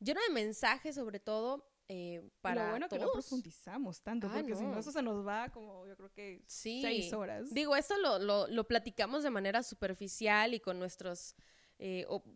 lleno 0.00 0.20
de 0.26 0.32
mensajes 0.34 0.94
sobre 0.94 1.20
todo 1.20 1.68
eh, 1.88 2.28
para 2.40 2.64
lo 2.64 2.70
bueno 2.70 2.88
que 2.88 2.98
no 2.98 3.02
todos. 3.06 3.26
profundizamos 3.26 4.02
tanto, 4.02 4.26
Ah, 4.28 4.32
porque 4.38 4.56
si 4.56 4.64
no. 4.64 4.78
eso 4.78 4.90
se 4.90 5.02
nos 5.02 5.24
va 5.26 5.50
como, 5.50 5.86
yo 5.86 5.96
creo 5.96 6.12
que 6.12 6.42
Sí. 6.46 6.80
seis 6.82 7.12
horas. 7.12 7.52
Digo, 7.54 7.76
esto 7.76 7.96
lo, 7.98 8.18
lo- 8.18 8.48
lo 8.48 8.66
platicamos 8.66 9.22
de 9.22 9.30
manera 9.30 9.62
superficial 9.62 10.52
y 10.54 10.60
con 10.60 10.78
nuestras 10.80 11.36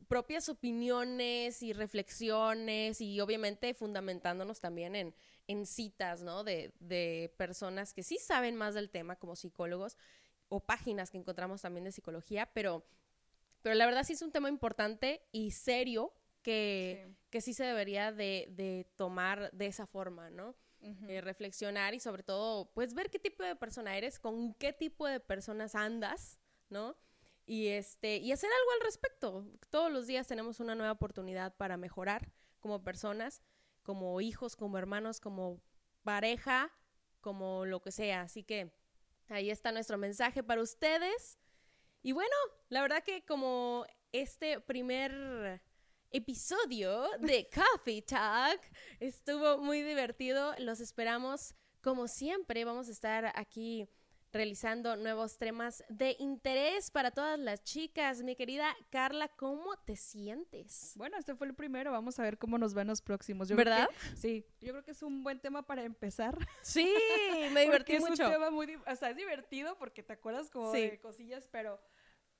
propias 0.06 0.50
opiniones 0.50 1.62
y 1.62 1.72
reflexiones 1.72 3.00
y 3.00 3.20
obviamente 3.20 3.72
fundamentándonos 3.74 4.60
también 4.60 4.94
en, 4.94 5.14
en 5.48 5.64
citas, 5.66 6.22
¿no? 6.22 6.44
De, 6.44 6.74
de 6.78 7.32
personas 7.38 7.92
que 7.94 8.02
sí 8.02 8.18
saben 8.18 8.54
más 8.56 8.74
del 8.74 8.90
tema 8.90 9.16
como 9.16 9.36
psicólogos 9.36 9.96
o 10.48 10.60
páginas 10.60 11.10
que 11.10 11.16
encontramos 11.18 11.62
también 11.62 11.84
de 11.84 11.92
psicología, 11.92 12.50
pero, 12.52 12.84
pero 13.62 13.74
la 13.76 13.86
verdad 13.86 14.04
sí 14.04 14.12
es 14.12 14.22
un 14.22 14.30
tema 14.30 14.48
importante 14.48 15.22
y 15.32 15.52
serio 15.52 16.12
que 16.42 17.06
Sí. 17.08 17.16
que 17.30 17.40
sí 17.40 17.54
se 17.54 17.64
debería 17.64 18.12
de, 18.12 18.48
de 18.50 18.86
tomar 18.96 19.50
de 19.52 19.66
esa 19.66 19.86
forma, 19.86 20.30
¿no? 20.30 20.54
Eh, 20.82 21.20
reflexionar 21.20 21.92
y 21.94 22.00
sobre 22.00 22.22
todo, 22.22 22.72
pues 22.72 22.94
ver 22.94 23.10
qué 23.10 23.18
tipo 23.18 23.42
de 23.42 23.54
persona 23.54 23.96
eres, 23.98 24.18
con 24.18 24.54
qué 24.54 24.72
tipo 24.72 25.06
de 25.06 25.20
personas 25.20 25.74
andas, 25.74 26.40
¿no? 26.70 26.96
Y 27.44 27.66
este, 27.68 28.16
y 28.16 28.32
hacer 28.32 28.48
algo 28.50 28.72
al 28.72 28.80
respecto. 28.86 29.46
Todos 29.68 29.92
los 29.92 30.06
días 30.06 30.26
tenemos 30.26 30.58
una 30.58 30.74
nueva 30.74 30.92
oportunidad 30.92 31.54
para 31.56 31.76
mejorar 31.76 32.32
como 32.60 32.82
personas, 32.82 33.42
como 33.82 34.20
hijos, 34.22 34.56
como 34.56 34.78
hermanos, 34.78 35.20
como 35.20 35.60
pareja, 36.02 36.72
como 37.20 37.66
lo 37.66 37.82
que 37.82 37.92
sea. 37.92 38.22
Así 38.22 38.42
que 38.42 38.72
ahí 39.28 39.50
está 39.50 39.72
nuestro 39.72 39.98
mensaje 39.98 40.42
para 40.42 40.62
ustedes. 40.62 41.38
Y 42.02 42.12
bueno, 42.12 42.34
la 42.70 42.80
verdad 42.80 43.02
que 43.04 43.22
como 43.26 43.84
este 44.12 44.60
primer 44.60 45.60
episodio 46.12 47.06
de 47.20 47.48
Coffee 47.54 48.02
Talk 48.02 48.60
estuvo 48.98 49.58
muy 49.58 49.82
divertido, 49.82 50.54
los 50.58 50.80
esperamos 50.80 51.54
como 51.82 52.08
siempre. 52.08 52.64
Vamos 52.64 52.88
a 52.88 52.92
estar 52.92 53.32
aquí 53.36 53.88
realizando 54.32 54.96
nuevos 54.96 55.38
temas 55.38 55.84
de 55.88 56.16
interés 56.18 56.90
para 56.90 57.10
todas 57.10 57.38
las 57.38 57.62
chicas. 57.64 58.22
Mi 58.22 58.36
querida 58.36 58.76
Carla, 58.90 59.28
¿cómo 59.28 59.76
te 59.84 59.96
sientes? 59.96 60.92
Bueno, 60.96 61.16
este 61.18 61.34
fue 61.34 61.46
el 61.46 61.54
primero, 61.54 61.92
vamos 61.92 62.18
a 62.18 62.22
ver 62.22 62.38
cómo 62.38 62.58
nos 62.58 62.74
van 62.74 62.88
los 62.88 63.02
próximos. 63.02 63.48
¿Verdad? 63.50 63.88
sí, 64.16 64.44
yo 64.60 64.72
creo 64.72 64.84
que 64.84 64.92
es 64.92 65.02
un 65.02 65.22
buen 65.22 65.40
tema 65.40 65.62
para 65.66 65.82
empezar. 65.84 66.36
Sí, 66.62 66.92
me 67.52 67.62
divertí 67.62 67.98
mucho. 67.98 68.12
Es 68.14 68.20
un 68.20 68.30
tema 68.30 68.50
muy, 68.50 68.74
o 68.74 68.96
sea, 68.96 69.10
es 69.10 69.16
divertido 69.16 69.76
porque 69.78 70.02
te 70.02 70.12
acuerdas 70.12 70.50
como 70.50 70.72
de 70.72 70.98
cosillas, 71.00 71.48
pero 71.50 71.80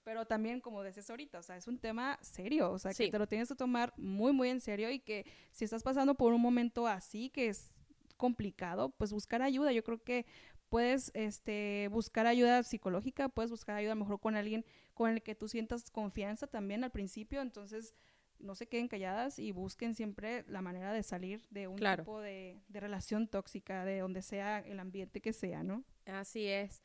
pero 0.05 0.27
también 0.27 0.61
como 0.61 0.83
decías 0.83 1.11
ahorita, 1.11 1.39
o 1.39 1.43
sea, 1.43 1.57
es 1.57 1.69
un 1.69 1.79
tema 1.79 2.19
serio, 2.23 2.73
o 2.73 2.79
sea, 2.79 2.93
que 2.93 3.11
te 3.11 3.19
lo 3.19 3.27
tienes 3.27 3.49
que 3.49 3.55
tomar 3.55 3.93
muy, 3.97 4.33
muy 4.33 4.49
en 4.49 4.61
serio 4.61 4.91
y 4.91 5.01
que 5.01 5.27
si 5.53 5.65
estás 5.65 5.83
pasando 5.83 6.15
por 6.15 6.33
un 6.33 6.41
momento 6.41 6.87
así 6.87 7.31
que 7.31 7.49
es 7.49 7.73
complicado, 8.17 8.91
pues 8.91 9.13
buscar 9.13 9.43
ayuda. 9.43 9.73
Yo 9.73 9.83
creo 9.83 10.03
que 10.03 10.27
puedes 10.69 11.11
este, 11.15 11.89
buscar 11.91 12.27
ayuda 12.27 12.63
psicológica, 12.63 13.29
puedes 13.29 13.51
buscar 13.51 13.77
ayuda 13.77 13.95
mejor 13.95 14.21
con 14.21 14.37
alguien 14.37 14.65
con 14.95 15.11
el 15.11 15.23
que 15.23 15.35
tú 15.35 15.49
sientas 15.49 15.91
confianza 15.91 16.47
también 16.47 16.85
al 16.85 16.91
principio, 16.91 17.41
entonces 17.41 17.95
no 18.39 18.55
se 18.55 18.69
queden 18.69 18.89
calladas 18.89 19.39
y 19.39 19.53
busquen 19.53 19.95
siempre 19.95 20.45
la 20.49 20.63
manera 20.63 20.93
de 20.93 21.03
salir 21.03 21.47
de 21.51 21.69
un 21.69 21.77
tipo 21.79 22.21
de, 22.21 22.63
de 22.69 22.81
relación 22.81 23.29
tóxica, 23.29 23.85
de 23.85 23.99
donde 23.99 24.23
sea 24.23 24.61
el 24.61 24.81
ambiente 24.81 25.21
que 25.21 25.33
sea, 25.33 25.63
¿no? 25.63 25.85
Así 26.07 26.47
es. 26.47 26.83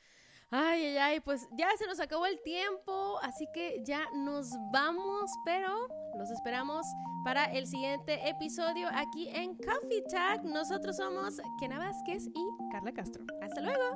Ay, 0.52 0.86
ay, 0.86 0.98
ay, 0.98 1.20
pues 1.20 1.48
ya 1.58 1.68
se 1.78 1.88
nos 1.88 2.00
acabó 2.00 2.26
el 2.26 2.42
tiempo, 2.44 3.20
así 3.22 3.48
que 3.54 3.82
ya 3.84 4.08
nos 4.14 4.52
vamos, 4.72 5.32
pero 5.44 5.88
los 6.18 6.30
esperamos 6.32 6.86
para 7.24 7.46
el 7.46 7.68
siguiente 7.68 8.30
episodio 8.30 8.88
aquí 8.94 9.28
en 9.30 9.58
Coffee 9.58 10.04
Tag. 10.10 10.46
Nosotros 10.46 10.98
somos 10.98 11.42
Kena 11.60 11.80
Vázquez 11.80 12.28
y 12.28 12.72
Carla 12.72 12.94
Castro. 12.94 13.26
Hasta 13.42 13.62
luego. 13.62 13.96